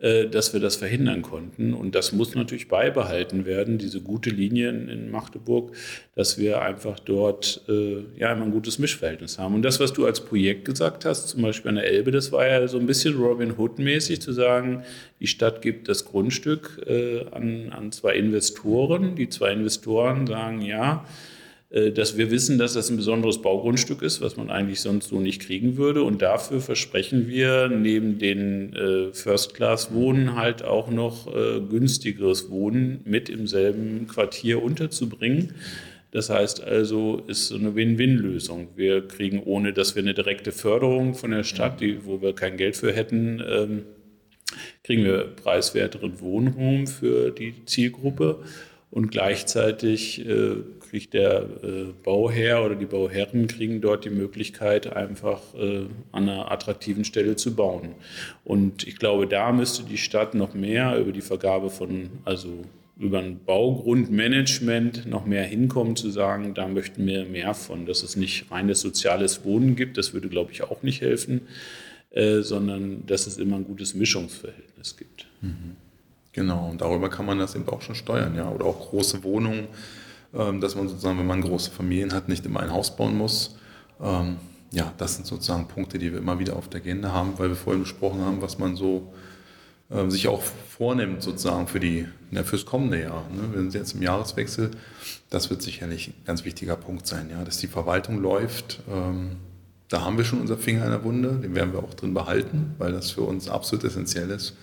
dass 0.00 0.52
wir 0.52 0.60
das 0.60 0.76
verhindern 0.76 1.22
konnten. 1.22 1.74
Und 1.74 1.96
das 1.96 2.12
muss 2.12 2.34
natürlich 2.34 2.68
beibehalten 2.68 3.44
werden, 3.46 3.78
diese 3.78 4.00
gute 4.00 4.30
Linie 4.30 4.68
in 4.68 5.10
Magdeburg, 5.10 5.74
dass 6.14 6.38
wir 6.38 6.62
einfach 6.62 7.00
dort 7.00 7.62
äh, 7.68 8.04
ja 8.16 8.32
immer 8.32 8.44
ein 8.44 8.52
gutes 8.52 8.78
Mischverhältnis 8.78 9.38
haben. 9.38 9.56
Und 9.56 9.62
das, 9.62 9.80
was 9.80 9.92
du 9.92 10.06
als 10.06 10.20
Projekt 10.20 10.64
gesagt 10.64 11.04
hast, 11.04 11.28
zum 11.28 11.42
Beispiel 11.42 11.70
an 11.70 11.74
der 11.74 11.86
Elbe, 11.86 12.12
das 12.12 12.30
war 12.30 12.46
ja 12.46 12.68
so 12.68 12.78
ein 12.78 12.86
bisschen 12.86 13.16
Robin 13.16 13.58
Hood-mäßig 13.58 14.20
zu 14.20 14.32
sagen, 14.32 14.84
die 15.18 15.26
Stadt 15.26 15.62
gibt 15.62 15.88
das 15.88 16.04
Grundstück 16.04 16.80
äh, 16.86 17.24
an, 17.32 17.72
an 17.72 17.90
zwei 17.90 18.14
Investoren. 18.14 19.16
Die 19.16 19.28
zwei 19.28 19.52
Investoren 19.52 20.28
sagen, 20.28 20.60
ja, 20.60 21.04
äh, 21.04 21.37
dass 21.70 22.16
wir 22.16 22.30
wissen, 22.30 22.56
dass 22.56 22.72
das 22.72 22.88
ein 22.88 22.96
besonderes 22.96 23.42
Baugrundstück 23.42 24.00
ist, 24.00 24.22
was 24.22 24.38
man 24.38 24.48
eigentlich 24.48 24.80
sonst 24.80 25.08
so 25.08 25.20
nicht 25.20 25.42
kriegen 25.42 25.76
würde. 25.76 26.02
Und 26.02 26.22
dafür 26.22 26.62
versprechen 26.62 27.28
wir 27.28 27.68
neben 27.68 28.18
den 28.18 28.72
äh, 28.74 29.12
First-Class-Wohnen 29.12 30.34
halt 30.34 30.62
auch 30.62 30.90
noch 30.90 31.26
äh, 31.26 31.60
günstigeres 31.60 32.48
Wohnen 32.48 33.00
mit 33.04 33.28
im 33.28 33.46
selben 33.46 34.06
Quartier 34.06 34.62
unterzubringen. 34.62 35.52
Das 36.10 36.30
heißt 36.30 36.62
also, 36.64 37.22
ist 37.26 37.48
so 37.48 37.56
eine 37.56 37.74
Win-Win-Lösung. 37.74 38.68
Wir 38.76 39.06
kriegen, 39.06 39.42
ohne 39.42 39.74
dass 39.74 39.94
wir 39.94 40.02
eine 40.02 40.14
direkte 40.14 40.52
Förderung 40.52 41.14
von 41.14 41.32
der 41.32 41.44
Stadt, 41.44 41.82
die, 41.82 42.06
wo 42.06 42.22
wir 42.22 42.34
kein 42.34 42.56
Geld 42.56 42.76
für 42.76 42.94
hätten, 42.94 43.42
ähm, 43.46 43.82
kriegen 44.84 45.04
wir 45.04 45.24
preiswerteren 45.24 46.18
Wohnraum 46.20 46.86
für 46.86 47.30
die 47.30 47.66
Zielgruppe 47.66 48.42
und 48.90 49.10
gleichzeitig 49.10 50.26
äh, 50.26 50.56
kriegt 50.88 51.14
der 51.14 51.42
äh, 51.62 51.86
Bauherr 52.02 52.64
oder 52.64 52.74
die 52.74 52.86
Bauherren 52.86 53.46
kriegen 53.46 53.80
dort 53.80 54.04
die 54.04 54.10
Möglichkeit, 54.10 54.92
einfach 54.94 55.42
äh, 55.54 55.86
an 56.12 56.28
einer 56.28 56.50
attraktiven 56.50 57.04
Stelle 57.04 57.36
zu 57.36 57.54
bauen. 57.54 57.90
Und 58.44 58.86
ich 58.86 58.96
glaube, 58.96 59.26
da 59.26 59.52
müsste 59.52 59.84
die 59.84 59.98
Stadt 59.98 60.34
noch 60.34 60.54
mehr 60.54 60.98
über 60.98 61.12
die 61.12 61.20
Vergabe 61.20 61.70
von, 61.70 62.10
also 62.24 62.64
über 62.98 63.20
ein 63.20 63.38
Baugrundmanagement 63.44 65.06
noch 65.06 65.24
mehr 65.24 65.44
hinkommen, 65.44 65.94
zu 65.94 66.10
sagen, 66.10 66.54
da 66.54 66.66
möchten 66.66 67.06
wir 67.06 67.24
mehr 67.26 67.54
von, 67.54 67.86
dass 67.86 68.02
es 68.02 68.16
nicht 68.16 68.50
reines 68.50 68.80
soziales 68.80 69.44
Wohnen 69.44 69.76
gibt, 69.76 69.98
das 69.98 70.14
würde, 70.14 70.28
glaube 70.28 70.52
ich, 70.52 70.62
auch 70.62 70.82
nicht 70.82 71.00
helfen, 71.00 71.42
äh, 72.10 72.40
sondern 72.40 73.06
dass 73.06 73.26
es 73.26 73.36
immer 73.36 73.56
ein 73.56 73.64
gutes 73.64 73.94
Mischungsverhältnis 73.94 74.96
gibt. 74.96 75.26
Mhm. 75.42 75.76
Genau, 76.32 76.70
und 76.70 76.80
darüber 76.80 77.08
kann 77.08 77.26
man 77.26 77.38
das 77.38 77.54
eben 77.54 77.68
auch 77.68 77.82
schon 77.82 77.94
steuern, 77.94 78.34
ja, 78.36 78.50
oder 78.50 78.64
auch 78.64 78.90
große 78.90 79.22
Wohnungen 79.22 79.68
dass 80.32 80.76
man 80.76 80.88
sozusagen, 80.88 81.18
wenn 81.18 81.26
man 81.26 81.40
große 81.40 81.70
Familien 81.70 82.12
hat, 82.12 82.28
nicht 82.28 82.44
immer 82.44 82.60
ein 82.60 82.72
Haus 82.72 82.94
bauen 82.96 83.16
muss. 83.16 83.56
Ähm, 84.00 84.36
ja, 84.70 84.92
das 84.98 85.14
sind 85.14 85.26
sozusagen 85.26 85.66
Punkte, 85.68 85.98
die 85.98 86.12
wir 86.12 86.18
immer 86.18 86.38
wieder 86.38 86.56
auf 86.56 86.68
der 86.68 86.80
Agenda 86.80 87.12
haben, 87.12 87.38
weil 87.38 87.48
wir 87.48 87.56
vorhin 87.56 87.82
besprochen 87.82 88.20
haben, 88.20 88.42
was 88.42 88.58
man 88.58 88.76
so 88.76 89.12
äh, 89.90 90.08
sich 90.10 90.28
auch 90.28 90.42
vornimmt 90.42 91.22
sozusagen 91.22 91.66
für 91.66 91.80
die, 91.80 92.06
ja, 92.30 92.44
fürs 92.44 92.66
kommende 92.66 93.00
Jahr. 93.00 93.24
Ne? 93.30 93.52
Wir 93.52 93.60
sind 93.60 93.74
jetzt 93.74 93.94
im 93.94 94.02
Jahreswechsel. 94.02 94.70
Das 95.30 95.48
wird 95.48 95.62
sicherlich 95.62 96.08
ein 96.08 96.24
ganz 96.26 96.44
wichtiger 96.44 96.76
Punkt 96.76 97.06
sein, 97.06 97.30
ja, 97.30 97.42
dass 97.44 97.58
die 97.58 97.66
Verwaltung 97.66 98.20
läuft. 98.20 98.80
Ähm, 98.90 99.36
da 99.88 100.02
haben 100.02 100.18
wir 100.18 100.24
schon 100.24 100.40
unser 100.40 100.58
Finger 100.58 100.84
in 100.84 100.90
der 100.90 101.04
Wunde, 101.04 101.38
den 101.42 101.54
werden 101.54 101.72
wir 101.72 101.82
auch 101.82 101.94
drin 101.94 102.12
behalten, 102.12 102.74
weil 102.76 102.92
das 102.92 103.10
für 103.10 103.22
uns 103.22 103.48
absolut 103.48 103.84
essentiell 103.84 104.28
ist. 104.30 104.54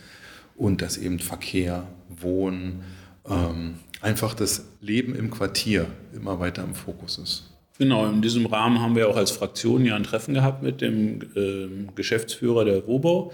Und 0.55 0.83
dass 0.83 0.97
eben 0.97 1.17
Verkehr, 1.19 1.87
Wohnen, 2.09 2.83
ähm, 3.27 3.79
einfach 4.01 4.33
das 4.33 4.65
Leben 4.81 5.15
im 5.15 5.31
Quartier 5.31 5.87
immer 6.13 6.39
weiter 6.39 6.63
im 6.63 6.75
Fokus 6.75 7.17
ist. 7.17 7.55
Genau, 7.77 8.05
in 8.05 8.21
diesem 8.21 8.45
Rahmen 8.45 8.79
haben 8.79 8.95
wir 8.95 9.09
auch 9.09 9.17
als 9.17 9.31
Fraktion 9.31 9.83
ja 9.83 9.97
ein 9.97 10.03
Treffen 10.03 10.33
gehabt 10.33 10.63
mit 10.63 10.79
dem 10.79 11.19
äh, 11.35 11.67
Geschäftsführer 11.93 12.63
der 12.63 12.87
WOBAU. 12.87 13.33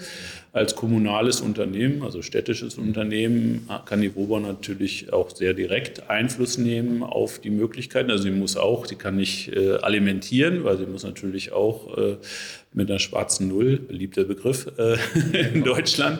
Als 0.52 0.76
kommunales 0.76 1.42
Unternehmen, 1.42 2.02
also 2.02 2.24
städtisches 2.24 2.80
Unternehmen, 2.80 3.70
kann 3.86 4.02
die 4.02 4.16
WOBAU 4.16 4.40
natürlich 4.40 5.14
auch 5.14 5.30
sehr 5.30 5.54
direkt 5.54 6.10
Einfluss 6.10 6.58
nehmen 6.58 7.04
auf 7.04 7.38
die 7.38 7.52
Möglichkeiten. 7.52 8.10
Also 8.10 8.24
sie 8.24 8.32
muss 8.32 8.58
auch, 8.58 8.88
sie 8.88 8.96
kann 8.96 9.16
nicht 9.16 9.56
äh, 9.56 9.76
alimentieren, 9.76 10.64
weil 10.64 10.80
sie 10.80 10.88
muss 10.88 11.04
natürlich 11.04 11.52
auch 11.52 11.96
äh, 11.96 12.18
mit 12.74 12.90
einer 12.90 13.00
schwarzen 13.00 13.48
Null, 13.48 13.78
beliebter 13.78 14.24
Begriff 14.24 14.68
äh, 14.80 14.98
in 15.54 15.64
Deutschland, 15.64 16.20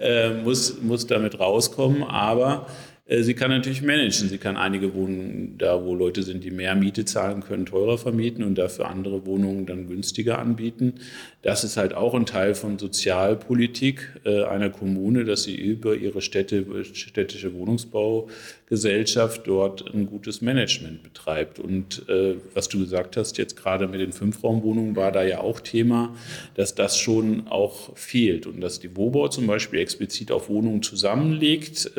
äh, 0.00 0.30
muss, 0.30 0.80
muss 0.80 1.06
damit 1.06 1.38
rauskommen. 1.38 2.04
Aber 2.04 2.66
sie 3.18 3.34
kann 3.34 3.50
natürlich 3.50 3.82
managen. 3.82 4.28
Sie 4.28 4.38
kann 4.38 4.56
einige 4.56 4.94
Wohnungen, 4.94 5.58
da 5.58 5.84
wo 5.84 5.96
Leute 5.96 6.22
sind, 6.22 6.44
die 6.44 6.52
mehr 6.52 6.76
Miete 6.76 7.04
zahlen 7.04 7.42
können, 7.42 7.66
teurer 7.66 7.98
vermieten 7.98 8.44
und 8.44 8.54
dafür 8.56 8.88
andere 8.88 9.26
Wohnungen 9.26 9.66
dann 9.66 9.88
günstiger 9.88 10.38
anbieten. 10.38 10.94
Das 11.42 11.64
ist 11.64 11.76
halt 11.76 11.92
auch 11.92 12.14
ein 12.14 12.24
Teil 12.24 12.54
von 12.54 12.78
Sozialpolitik 12.78 14.20
äh, 14.24 14.44
einer 14.44 14.70
Kommune, 14.70 15.24
dass 15.24 15.42
sie 15.42 15.56
über 15.56 15.96
ihre 15.96 16.20
Städte, 16.20 16.84
städtische 16.84 17.52
Wohnungsbaugesellschaft 17.52 19.44
dort 19.44 19.92
ein 19.92 20.06
gutes 20.06 20.40
Management 20.40 21.02
betreibt. 21.02 21.58
Und 21.58 22.08
äh, 22.08 22.36
was 22.54 22.68
du 22.68 22.78
gesagt 22.78 23.16
hast, 23.16 23.38
jetzt 23.38 23.56
gerade 23.56 23.88
mit 23.88 24.00
den 24.00 24.12
Fünfraumwohnungen 24.12 24.94
war 24.94 25.10
da 25.10 25.24
ja 25.24 25.40
auch 25.40 25.58
Thema, 25.58 26.14
dass 26.54 26.76
das 26.76 26.96
schon 26.96 27.48
auch 27.48 27.96
fehlt 27.96 28.46
und 28.46 28.60
dass 28.60 28.78
die 28.78 28.96
Wobau 28.96 29.26
zum 29.26 29.48
Beispiel 29.48 29.80
explizit 29.80 30.30
auf 30.30 30.48
Wohnungen 30.48 30.84
zusammenlegt 30.84 31.90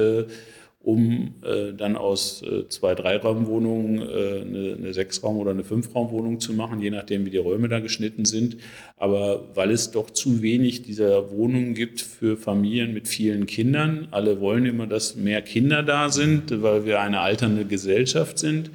um 0.83 1.35
äh, 1.43 1.73
dann 1.73 1.95
aus 1.95 2.41
äh, 2.41 2.67
zwei 2.69 2.95
Dreiraumwohnungen 2.95 4.01
äh, 4.01 4.41
eine, 4.41 4.75
eine 4.77 4.93
Sechsraum- 4.93 5.37
oder 5.37 5.51
eine 5.51 5.63
Fünfraumwohnung 5.63 6.39
zu 6.39 6.53
machen, 6.53 6.81
je 6.81 6.89
nachdem, 6.89 7.25
wie 7.25 7.29
die 7.29 7.37
Räume 7.37 7.69
da 7.69 7.79
geschnitten 7.79 8.25
sind. 8.25 8.57
Aber 9.01 9.45
weil 9.55 9.71
es 9.71 9.89
doch 9.89 10.11
zu 10.11 10.43
wenig 10.43 10.83
dieser 10.83 11.31
Wohnungen 11.31 11.73
gibt 11.73 12.01
für 12.01 12.37
Familien 12.37 12.93
mit 12.93 13.07
vielen 13.07 13.47
Kindern, 13.47 14.07
alle 14.11 14.39
wollen 14.39 14.67
immer, 14.67 14.85
dass 14.85 15.15
mehr 15.15 15.41
Kinder 15.41 15.81
da 15.81 16.09
sind, 16.09 16.61
weil 16.61 16.85
wir 16.85 17.01
eine 17.01 17.19
alternde 17.21 17.65
Gesellschaft 17.65 18.37
sind. 18.37 18.69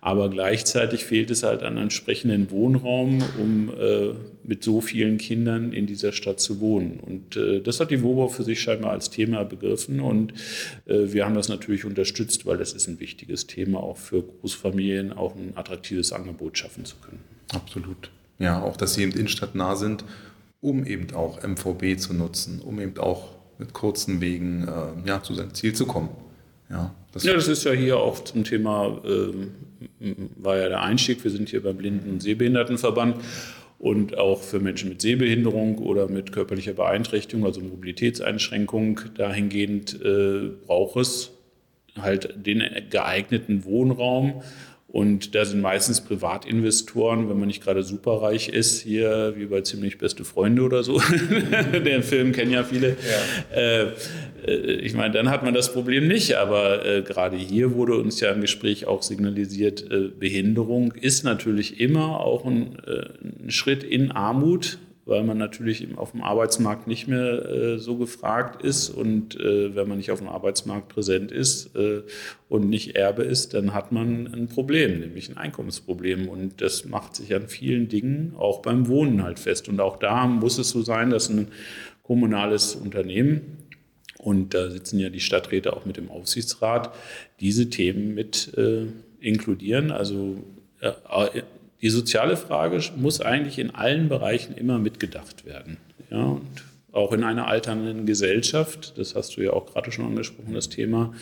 Aber 0.00 0.30
gleichzeitig 0.30 1.04
fehlt 1.04 1.32
es 1.32 1.42
halt 1.42 1.64
an 1.64 1.78
entsprechenden 1.78 2.52
Wohnraum, 2.52 3.24
um 3.40 3.70
äh, 3.70 4.10
mit 4.44 4.62
so 4.62 4.80
vielen 4.80 5.18
Kindern 5.18 5.72
in 5.72 5.86
dieser 5.86 6.12
Stadt 6.12 6.38
zu 6.38 6.60
wohnen. 6.60 7.00
Und 7.00 7.36
äh, 7.36 7.60
das 7.60 7.80
hat 7.80 7.90
die 7.90 8.04
WOBA 8.04 8.28
für 8.28 8.44
sich 8.44 8.60
scheinbar 8.60 8.92
als 8.92 9.10
Thema 9.10 9.42
begriffen. 9.44 9.98
Und 9.98 10.32
äh, 10.86 11.12
wir 11.12 11.24
haben 11.24 11.34
das 11.34 11.48
natürlich 11.48 11.84
unterstützt, 11.84 12.46
weil 12.46 12.56
das 12.56 12.72
ist 12.72 12.86
ein 12.86 13.00
wichtiges 13.00 13.48
Thema, 13.48 13.80
auch 13.80 13.96
für 13.96 14.22
Großfamilien 14.22 15.12
auch 15.12 15.34
ein 15.34 15.56
attraktives 15.56 16.12
Angebot 16.12 16.56
schaffen 16.56 16.84
zu 16.84 16.94
können. 17.04 17.18
Absolut. 17.52 18.12
Ja, 18.42 18.62
auch, 18.62 18.76
dass 18.76 18.94
sie 18.94 19.02
eben 19.02 19.12
innenstadtnah 19.12 19.76
sind, 19.76 20.04
um 20.60 20.84
eben 20.84 21.14
auch 21.14 21.42
MVB 21.42 21.98
zu 21.98 22.14
nutzen, 22.14 22.60
um 22.60 22.80
eben 22.80 22.98
auch 22.98 23.28
mit 23.58 23.72
kurzen 23.72 24.20
Wegen 24.20 24.66
äh, 24.66 25.08
ja, 25.08 25.22
zu 25.22 25.34
seinem 25.34 25.54
Ziel 25.54 25.74
zu 25.74 25.86
kommen. 25.86 26.08
Ja 26.68 26.94
das, 27.12 27.24
ja, 27.24 27.34
das 27.34 27.46
ist 27.46 27.64
ja 27.64 27.72
hier 27.72 27.98
auch 27.98 28.24
zum 28.24 28.44
Thema, 28.44 29.00
äh, 29.04 30.14
war 30.36 30.56
ja 30.56 30.68
der 30.68 30.80
Einstieg. 30.82 31.22
Wir 31.22 31.30
sind 31.30 31.50
hier 31.50 31.62
beim 31.62 31.76
Blinden- 31.76 32.10
und 32.10 32.22
Sehbehindertenverband 32.22 33.16
und 33.78 34.16
auch 34.16 34.40
für 34.40 34.60
Menschen 34.60 34.88
mit 34.88 35.02
Sehbehinderung 35.02 35.78
oder 35.78 36.08
mit 36.08 36.32
körperlicher 36.32 36.72
Beeinträchtigung, 36.72 37.44
also 37.44 37.60
Mobilitätseinschränkung, 37.60 39.00
dahingehend 39.14 40.00
äh, 40.02 40.50
braucht 40.66 40.96
es 40.96 41.32
halt 42.00 42.34
den 42.46 42.62
geeigneten 42.88 43.64
Wohnraum 43.64 44.42
und 44.92 45.34
da 45.34 45.46
sind 45.46 45.62
meistens 45.62 46.02
Privatinvestoren, 46.02 47.30
wenn 47.30 47.38
man 47.38 47.46
nicht 47.46 47.64
gerade 47.64 47.82
superreich 47.82 48.50
ist, 48.50 48.82
hier 48.82 49.32
wie 49.36 49.46
bei 49.46 49.62
ziemlich 49.62 49.96
beste 49.96 50.22
Freunde 50.22 50.60
oder 50.60 50.82
so. 50.82 51.00
Den 51.72 52.02
Film 52.02 52.32
kennen 52.32 52.52
ja 52.52 52.62
viele. 52.62 52.88
Ja. 52.90 53.56
Äh, 53.56 53.92
äh, 54.46 54.72
ich 54.82 54.92
meine, 54.92 55.14
dann 55.14 55.30
hat 55.30 55.44
man 55.44 55.54
das 55.54 55.72
Problem 55.72 56.08
nicht. 56.08 56.34
Aber 56.34 56.84
äh, 56.84 57.00
gerade 57.00 57.38
hier 57.38 57.74
wurde 57.74 57.96
uns 57.96 58.20
ja 58.20 58.32
im 58.32 58.42
Gespräch 58.42 58.86
auch 58.86 59.02
signalisiert, 59.02 59.90
äh, 59.90 60.08
Behinderung 60.08 60.92
ist 60.92 61.24
natürlich 61.24 61.80
immer 61.80 62.20
auch 62.20 62.44
ein, 62.44 62.76
äh, 62.86 63.44
ein 63.44 63.50
Schritt 63.50 63.82
in 63.84 64.12
Armut 64.12 64.76
weil 65.04 65.24
man 65.24 65.36
natürlich 65.36 65.86
auf 65.96 66.12
dem 66.12 66.22
Arbeitsmarkt 66.22 66.86
nicht 66.86 67.08
mehr 67.08 67.44
äh, 67.44 67.78
so 67.78 67.96
gefragt 67.96 68.62
ist. 68.62 68.90
Und 68.90 69.38
äh, 69.38 69.74
wenn 69.74 69.88
man 69.88 69.98
nicht 69.98 70.10
auf 70.10 70.20
dem 70.20 70.28
Arbeitsmarkt 70.28 70.88
präsent 70.88 71.32
ist 71.32 71.74
äh, 71.74 72.02
und 72.48 72.68
nicht 72.68 72.94
Erbe 72.94 73.24
ist, 73.24 73.54
dann 73.54 73.74
hat 73.74 73.90
man 73.90 74.32
ein 74.32 74.48
Problem, 74.48 75.00
nämlich 75.00 75.28
ein 75.28 75.36
Einkommensproblem. 75.36 76.28
Und 76.28 76.60
das 76.60 76.84
macht 76.84 77.16
sich 77.16 77.34
an 77.34 77.48
vielen 77.48 77.88
Dingen, 77.88 78.34
auch 78.38 78.62
beim 78.62 78.86
Wohnen 78.86 79.22
halt 79.22 79.38
fest. 79.38 79.68
Und 79.68 79.80
auch 79.80 79.96
da 79.98 80.26
muss 80.26 80.58
es 80.58 80.70
so 80.70 80.82
sein, 80.82 81.10
dass 81.10 81.28
ein 81.28 81.48
kommunales 82.02 82.74
Unternehmen, 82.74 83.58
und 84.18 84.54
da 84.54 84.70
sitzen 84.70 85.00
ja 85.00 85.08
die 85.08 85.18
Stadträte 85.18 85.72
auch 85.72 85.84
mit 85.84 85.96
dem 85.96 86.08
Aufsichtsrat, 86.08 86.94
diese 87.40 87.70
Themen 87.70 88.14
mit 88.14 88.56
äh, 88.56 88.86
inkludieren. 89.18 89.90
Also 89.90 90.36
äh, 90.80 90.92
die 91.82 91.90
soziale 91.90 92.36
Frage 92.36 92.80
muss 92.96 93.20
eigentlich 93.20 93.58
in 93.58 93.70
allen 93.74 94.08
Bereichen 94.08 94.54
immer 94.54 94.78
mitgedacht 94.78 95.44
werden. 95.44 95.76
Ja, 96.10 96.22
und 96.22 96.64
auch 96.92 97.12
in 97.12 97.24
einer 97.24 97.48
alternden 97.48 98.06
Gesellschaft, 98.06 98.94
das 98.96 99.14
hast 99.14 99.36
du 99.36 99.40
ja 99.40 99.52
auch 99.52 99.66
gerade 99.66 99.90
schon 99.90 100.06
angesprochen, 100.06 100.54
das 100.54 100.68
Thema. 100.68 101.12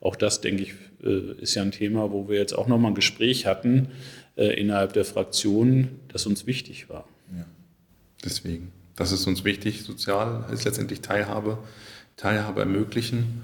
Auch 0.00 0.16
das, 0.16 0.40
denke 0.40 0.62
ich, 0.62 0.74
äh, 1.02 1.40
ist 1.40 1.54
ja 1.54 1.62
ein 1.62 1.72
Thema, 1.72 2.12
wo 2.12 2.28
wir 2.28 2.38
jetzt 2.38 2.52
auch 2.52 2.68
nochmal 2.68 2.92
ein 2.92 2.94
Gespräch 2.94 3.44
hatten 3.44 3.88
äh, 4.36 4.58
innerhalb 4.58 4.92
der 4.92 5.04
Fraktion, 5.04 6.00
das 6.08 6.26
uns 6.26 6.46
wichtig 6.46 6.88
war. 6.88 7.06
Ja, 7.36 7.44
deswegen. 8.24 8.72
Das 8.94 9.12
ist 9.12 9.26
uns 9.26 9.44
wichtig. 9.44 9.82
Sozial 9.82 10.46
ist 10.52 10.64
letztendlich 10.64 11.00
Teilhabe. 11.02 11.58
Teilhabe 12.16 12.60
ermöglichen. 12.60 13.42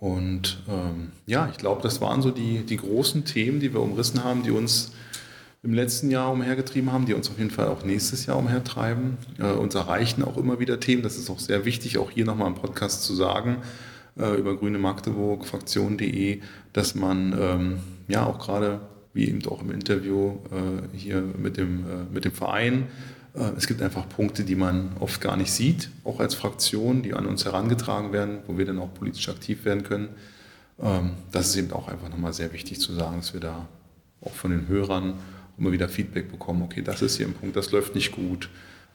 Und 0.00 0.58
ähm, 0.68 1.12
ja, 1.26 1.48
ich 1.50 1.56
glaube, 1.56 1.80
das 1.82 2.00
waren 2.00 2.20
so 2.20 2.30
die, 2.30 2.64
die 2.64 2.76
großen 2.76 3.24
Themen, 3.24 3.60
die 3.60 3.72
wir 3.72 3.80
umrissen 3.80 4.22
haben, 4.24 4.42
die 4.42 4.50
uns 4.50 4.92
im 5.62 5.74
letzten 5.74 6.10
Jahr 6.10 6.32
umhergetrieben 6.32 6.92
haben, 6.92 7.06
die 7.06 7.14
uns 7.14 7.30
auf 7.30 7.38
jeden 7.38 7.50
Fall 7.50 7.68
auch 7.68 7.84
nächstes 7.84 8.26
Jahr 8.26 8.36
umhertreiben. 8.36 9.16
Äh, 9.38 9.52
uns 9.52 9.74
erreichen 9.74 10.24
auch 10.24 10.36
immer 10.36 10.58
wieder 10.58 10.80
Themen. 10.80 11.02
Das 11.02 11.16
ist 11.16 11.30
auch 11.30 11.38
sehr 11.38 11.64
wichtig, 11.64 11.98
auch 11.98 12.10
hier 12.10 12.24
nochmal 12.24 12.48
im 12.48 12.56
Podcast 12.56 13.04
zu 13.04 13.14
sagen, 13.14 13.58
äh, 14.18 14.34
über 14.38 14.56
Grüne 14.56 14.78
Magdeburg, 14.78 15.46
Fraktion.de, 15.46 16.40
dass 16.72 16.94
man 16.94 17.36
ähm, 17.38 17.78
ja 18.08 18.26
auch 18.26 18.40
gerade, 18.40 18.80
wie 19.14 19.28
eben 19.28 19.46
auch 19.46 19.62
im 19.62 19.70
Interview 19.70 20.38
äh, 20.50 20.96
hier 20.96 21.22
mit 21.22 21.56
dem, 21.56 21.80
äh, 21.80 22.12
mit 22.12 22.24
dem 22.24 22.32
Verein, 22.32 22.88
äh, 23.34 23.52
es 23.56 23.68
gibt 23.68 23.82
einfach 23.82 24.08
Punkte, 24.08 24.44
die 24.44 24.56
man 24.56 24.96
oft 24.98 25.20
gar 25.20 25.36
nicht 25.36 25.52
sieht, 25.52 25.90
auch 26.02 26.18
als 26.18 26.34
Fraktion, 26.34 27.02
die 27.02 27.14
an 27.14 27.26
uns 27.26 27.44
herangetragen 27.44 28.12
werden, 28.12 28.38
wo 28.46 28.58
wir 28.58 28.66
dann 28.66 28.78
auch 28.80 28.92
politisch 28.92 29.28
aktiv 29.28 29.64
werden 29.64 29.84
können. 29.84 30.08
Ähm, 30.80 31.12
das 31.30 31.50
ist 31.50 31.56
eben 31.56 31.72
auch 31.72 31.86
einfach 31.86 32.08
nochmal 32.08 32.32
sehr 32.32 32.52
wichtig 32.52 32.80
zu 32.80 32.92
sagen, 32.92 33.16
dass 33.18 33.32
wir 33.32 33.40
da 33.40 33.68
auch 34.20 34.32
von 34.32 34.50
den 34.50 34.68
Hörern 34.68 35.14
immer 35.62 35.72
wieder 35.72 35.88
Feedback 35.88 36.30
bekommen, 36.30 36.62
okay, 36.62 36.82
das 36.82 37.02
ist 37.02 37.16
hier 37.16 37.26
ein 37.26 37.34
Punkt, 37.34 37.54
das 37.54 37.70
läuft 37.70 37.94
nicht 37.94 38.10
gut. 38.10 38.48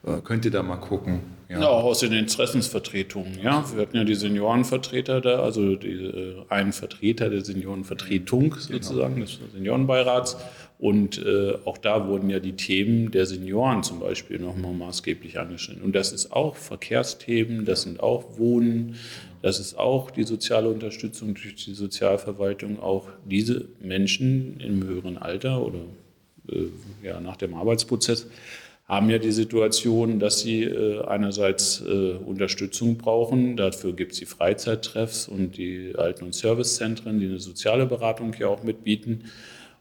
Äh, 0.06 0.22
könnt 0.22 0.44
ihr 0.44 0.52
da 0.52 0.62
mal 0.64 0.76
gucken? 0.76 1.22
Ja. 1.50 1.62
ja, 1.62 1.68
auch 1.68 1.86
aus 1.86 2.00
den 2.02 2.12
Interessensvertretungen. 2.12 3.40
Ja, 3.42 3.64
wir 3.74 3.82
hatten 3.82 3.96
ja 3.96 4.04
die 4.04 4.16
Seniorenvertreter 4.16 5.22
da, 5.22 5.40
also 5.40 5.78
die, 5.78 5.88
äh, 5.88 6.36
einen 6.50 6.74
Vertreter 6.74 7.30
der 7.30 7.44
Seniorenvertretung 7.44 8.50
genau. 8.50 8.62
sozusagen, 8.62 9.16
genau. 9.16 9.26
des 9.26 9.40
Seniorenbeirats. 9.54 10.38
Und 10.78 11.26
äh, 11.26 11.56
auch 11.66 11.78
da 11.78 12.08
wurden 12.08 12.30
ja 12.30 12.40
die 12.40 12.54
Themen 12.54 13.12
der 13.12 13.26
Senioren 13.26 13.82
zum 13.82 14.00
Beispiel 14.00 14.38
nochmal 14.40 14.74
maßgeblich 14.74 15.40
angeschnitten. 15.40 15.82
Und 15.82 15.96
das 15.96 16.12
ist 16.12 16.32
auch 16.34 16.56
Verkehrsthemen, 16.56 17.66
das 17.66 17.84
sind 17.84 18.00
auch 18.00 18.38
Wohnen, 18.38 18.96
das 19.42 19.60
ist 19.60 19.80
auch 19.80 20.12
die 20.12 20.24
soziale 20.24 20.70
Unterstützung 20.70 21.34
durch 21.34 21.56
die 21.56 21.74
Sozialverwaltung. 21.74 22.80
Auch 22.80 23.08
diese 23.26 23.66
Menschen 23.80 24.60
im 24.60 24.84
höheren 24.84 25.18
Alter 25.18 25.64
oder 25.64 25.80
ja, 27.04 27.20
nach 27.20 27.38
dem 27.38 27.54
Arbeitsprozess 27.54 28.28
haben 28.88 29.10
ja 29.10 29.18
die 29.18 29.32
Situation, 29.32 30.18
dass 30.20 30.40
sie 30.40 30.64
äh, 30.64 31.04
einerseits 31.06 31.82
äh, 31.82 32.14
Unterstützung 32.14 32.98
brauchen. 32.98 33.58
Dafür 33.58 33.94
gibt 33.94 34.14
es 34.14 34.20
die 34.20 34.26
Freizeittreffs 34.26 35.28
und 35.28 35.58
die 35.58 35.94
Alten- 35.98 36.24
und 36.24 36.34
Servicezentren, 36.34 37.20
die 37.20 37.26
eine 37.26 37.40
soziale 37.40 37.86
Beratung 37.86 38.34
ja 38.40 38.48
auch 38.48 38.64
mitbieten. 38.64 39.26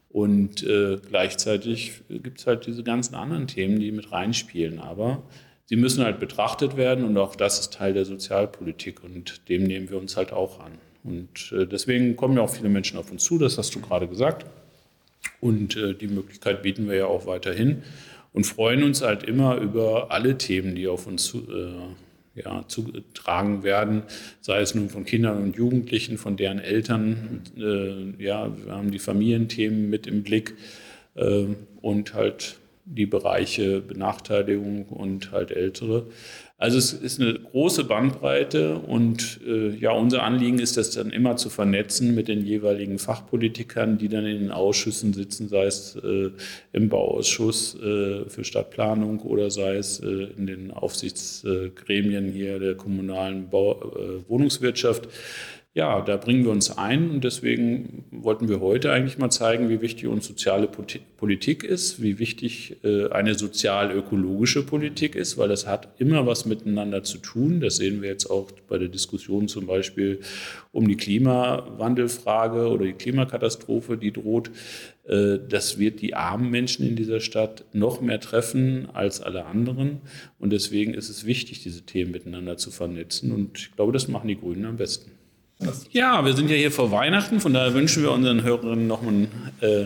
Und 0.09 0.63
äh, 0.63 0.97
gleichzeitig 1.07 2.01
gibt 2.09 2.39
es 2.39 2.47
halt 2.47 2.65
diese 2.67 2.83
ganzen 2.83 3.15
anderen 3.15 3.47
Themen, 3.47 3.79
die 3.79 3.91
mit 3.91 4.11
reinspielen. 4.11 4.79
Aber 4.79 5.23
sie 5.65 5.77
müssen 5.77 6.03
halt 6.03 6.19
betrachtet 6.19 6.75
werden 6.75 7.05
und 7.05 7.17
auch 7.17 7.35
das 7.35 7.59
ist 7.59 7.73
Teil 7.73 7.93
der 7.93 8.03
Sozialpolitik 8.03 9.03
und 9.03 9.47
dem 9.47 9.63
nehmen 9.63 9.89
wir 9.89 9.99
uns 9.99 10.17
halt 10.17 10.33
auch 10.33 10.59
an. 10.59 10.73
Und 11.05 11.53
äh, 11.53 11.65
deswegen 11.65 12.17
kommen 12.17 12.35
ja 12.35 12.43
auch 12.43 12.49
viele 12.49 12.67
Menschen 12.67 12.97
auf 12.97 13.09
uns 13.09 13.23
zu, 13.23 13.37
das 13.37 13.57
hast 13.57 13.73
du 13.73 13.79
gerade 13.79 14.07
gesagt. 14.07 14.45
Und 15.39 15.75
äh, 15.75 15.93
die 15.93 16.07
Möglichkeit 16.07 16.63
bieten 16.63 16.87
wir 16.87 16.95
ja 16.95 17.05
auch 17.05 17.25
weiterhin 17.27 17.83
und 18.33 18.45
freuen 18.45 18.83
uns 18.83 19.01
halt 19.01 19.23
immer 19.23 19.57
über 19.57 20.11
alle 20.11 20.37
Themen, 20.37 20.75
die 20.75 20.87
auf 20.87 21.07
uns 21.07 21.25
zu, 21.25 21.39
äh, 21.51 22.41
ja, 22.41 22.63
zugetragen 22.67 23.63
werden, 23.63 24.03
sei 24.41 24.61
es 24.61 24.75
nun 24.75 24.89
von 24.89 25.05
Kindern 25.05 25.41
und 25.41 25.55
Jugendlichen, 25.55 26.17
von 26.17 26.37
deren 26.37 26.59
Eltern. 26.59 27.41
Äh, 27.57 28.23
ja, 28.23 28.55
wir 28.55 28.73
haben 28.73 28.91
die 28.91 28.99
Familienthemen 28.99 29.89
mit 29.89 30.05
im 30.07 30.23
Blick 30.23 30.55
äh, 31.15 31.45
und 31.81 32.13
halt 32.13 32.57
die 32.85 33.05
Bereiche 33.05 33.81
Benachteiligung 33.81 34.85
und 34.85 35.31
halt 35.31 35.51
Ältere. 35.51 36.05
Also 36.59 36.79
es 36.79 36.91
ist 36.91 37.21
eine 37.21 37.35
große 37.35 37.83
Bandbreite 37.83 38.79
und 38.79 39.39
äh, 39.45 39.75
ja, 39.75 39.91
unser 39.91 40.23
Anliegen 40.23 40.57
ist 40.57 40.75
das 40.75 40.89
dann 40.89 41.11
immer 41.11 41.37
zu 41.37 41.51
vernetzen 41.51 42.15
mit 42.15 42.27
den 42.27 42.43
jeweiligen 42.43 42.97
Fachpolitikern, 42.97 43.99
die 43.99 44.09
dann 44.09 44.25
in 44.25 44.39
den 44.39 44.51
Ausschüssen 44.51 45.13
sitzen, 45.13 45.49
sei 45.49 45.65
es 45.65 45.95
äh, 45.97 46.31
im 46.73 46.89
Bauausschuss 46.89 47.75
äh, 47.75 48.27
für 48.27 48.43
Stadtplanung 48.43 49.19
oder 49.19 49.51
sei 49.51 49.75
es 49.75 49.99
äh, 49.99 50.29
in 50.35 50.47
den 50.47 50.71
Aufsichtsgremien 50.71 52.31
hier 52.31 52.57
der 52.57 52.73
kommunalen 52.73 53.51
Bau 53.51 53.73
äh, 53.73 54.27
Wohnungswirtschaft 54.27 55.09
ja, 55.77 56.01
da 56.01 56.17
bringen 56.17 56.43
wir 56.43 56.49
uns 56.49 56.75
ein 56.75 57.11
und 57.11 57.23
deswegen 57.23 58.03
wollten 58.09 58.49
wir 58.49 58.61
heute 58.61 58.91
eigentlich 58.91 59.19
mal 59.19 59.29
zeigen, 59.29 59.69
wie 59.69 59.79
wichtig 59.79 60.07
uns 60.07 60.25
soziale 60.25 60.67
Politik 60.67 61.63
ist, 61.63 62.01
wie 62.01 62.17
wichtig 62.17 62.77
äh, 62.83 63.09
eine 63.09 63.35
sozial-ökologische 63.35 64.65
Politik 64.65 65.15
ist, 65.15 65.37
weil 65.37 65.49
das 65.49 65.67
hat 65.67 65.89
immer 65.99 66.25
was 66.25 66.47
miteinander 66.47 67.03
zu 67.03 67.19
tun. 67.19 67.61
Das 67.61 67.75
sehen 67.75 68.01
wir 68.01 68.09
jetzt 68.09 68.25
auch 68.25 68.49
bei 68.67 68.79
der 68.79 68.87
Diskussion 68.87 69.47
zum 69.47 69.67
Beispiel 69.67 70.21
um 70.71 70.87
die 70.87 70.97
Klimawandelfrage 70.97 72.69
oder 72.69 72.85
die 72.85 72.93
Klimakatastrophe, 72.93 73.97
die 73.97 74.11
droht. 74.11 74.49
Äh, 75.07 75.37
das 75.47 75.77
wird 75.77 76.01
die 76.01 76.15
armen 76.15 76.49
Menschen 76.49 76.87
in 76.87 76.95
dieser 76.95 77.19
Stadt 77.19 77.65
noch 77.73 78.01
mehr 78.01 78.19
treffen 78.19 78.87
als 78.93 79.21
alle 79.21 79.45
anderen. 79.45 80.01
Und 80.39 80.51
deswegen 80.53 80.95
ist 80.95 81.09
es 81.09 81.27
wichtig, 81.27 81.61
diese 81.61 81.83
Themen 81.83 82.09
miteinander 82.09 82.57
zu 82.57 82.71
vernetzen. 82.71 83.31
Und 83.31 83.59
ich 83.59 83.75
glaube, 83.75 83.93
das 83.93 84.07
machen 84.07 84.27
die 84.27 84.39
Grünen 84.39 84.65
am 84.65 84.77
besten. 84.77 85.16
Ja, 85.91 86.23
wir 86.23 86.33
sind 86.33 86.49
ja 86.49 86.55
hier 86.55 86.71
vor 86.71 86.91
Weihnachten, 86.91 87.39
von 87.39 87.53
daher 87.53 87.73
wünschen 87.73 88.03
wir 88.03 88.11
unseren 88.11 88.43
Hörerinnen 88.43 88.87
noch 88.87 89.01
ein 89.01 89.27
äh, 89.61 89.85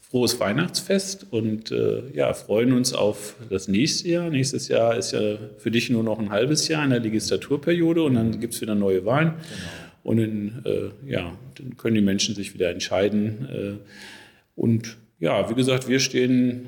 frohes 0.00 0.40
Weihnachtsfest 0.40 1.26
und 1.30 1.70
äh, 1.70 2.02
ja, 2.14 2.32
freuen 2.32 2.72
uns 2.72 2.94
auf 2.94 3.36
das 3.50 3.68
nächste 3.68 4.08
Jahr. 4.08 4.30
Nächstes 4.30 4.68
Jahr 4.68 4.96
ist 4.96 5.12
ja 5.12 5.36
für 5.58 5.70
dich 5.70 5.90
nur 5.90 6.02
noch 6.02 6.18
ein 6.18 6.30
halbes 6.30 6.68
Jahr 6.68 6.82
in 6.84 6.90
der 6.90 7.00
Legislaturperiode 7.00 8.02
und 8.02 8.14
dann 8.14 8.40
gibt 8.40 8.54
es 8.54 8.60
wieder 8.60 8.74
neue 8.74 9.04
Wahlen. 9.04 9.34
Genau. 9.34 9.70
Und 10.02 10.18
in, 10.18 10.62
äh, 10.64 11.10
ja, 11.10 11.32
dann 11.56 11.76
können 11.76 11.94
die 11.94 12.00
Menschen 12.00 12.34
sich 12.34 12.54
wieder 12.54 12.70
entscheiden. 12.70 13.48
Äh, 13.52 13.90
und 14.56 14.96
ja, 15.18 15.50
wie 15.50 15.54
gesagt, 15.54 15.86
wir 15.86 16.00
stehen 16.00 16.66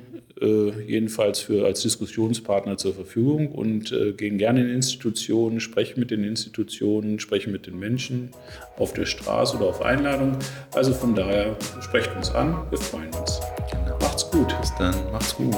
jedenfalls 0.87 1.41
für, 1.41 1.65
als 1.65 1.83
Diskussionspartner 1.83 2.77
zur 2.77 2.95
Verfügung 2.95 3.53
und 3.53 3.93
äh, 3.93 4.13
gehen 4.13 4.39
gerne 4.39 4.63
in 4.63 4.71
Institutionen, 4.71 5.61
sprechen 5.61 6.01
mit 6.01 6.11
den 6.11 6.25
Institutionen, 6.25 7.19
sprechen 7.19 7.53
mit 7.53 7.67
den 7.67 7.79
Menschen 7.79 8.31
auf 8.77 8.93
der 8.93 9.07
Straße 9.07 9.57
oder 9.57 9.67
auf 9.67 9.83
Einladung. 9.83 10.37
Also 10.75 10.93
von 10.93 11.15
daher 11.15 11.57
sprecht 11.81 12.15
uns 12.17 12.31
an, 12.31 12.57
wir 12.71 12.79
freuen 12.79 13.13
uns. 13.15 13.41
Macht's 14.01 14.31
gut. 14.31 14.55
Bis 14.61 14.73
dann, 14.79 14.95
macht's 15.13 15.35
gut. 15.37 15.53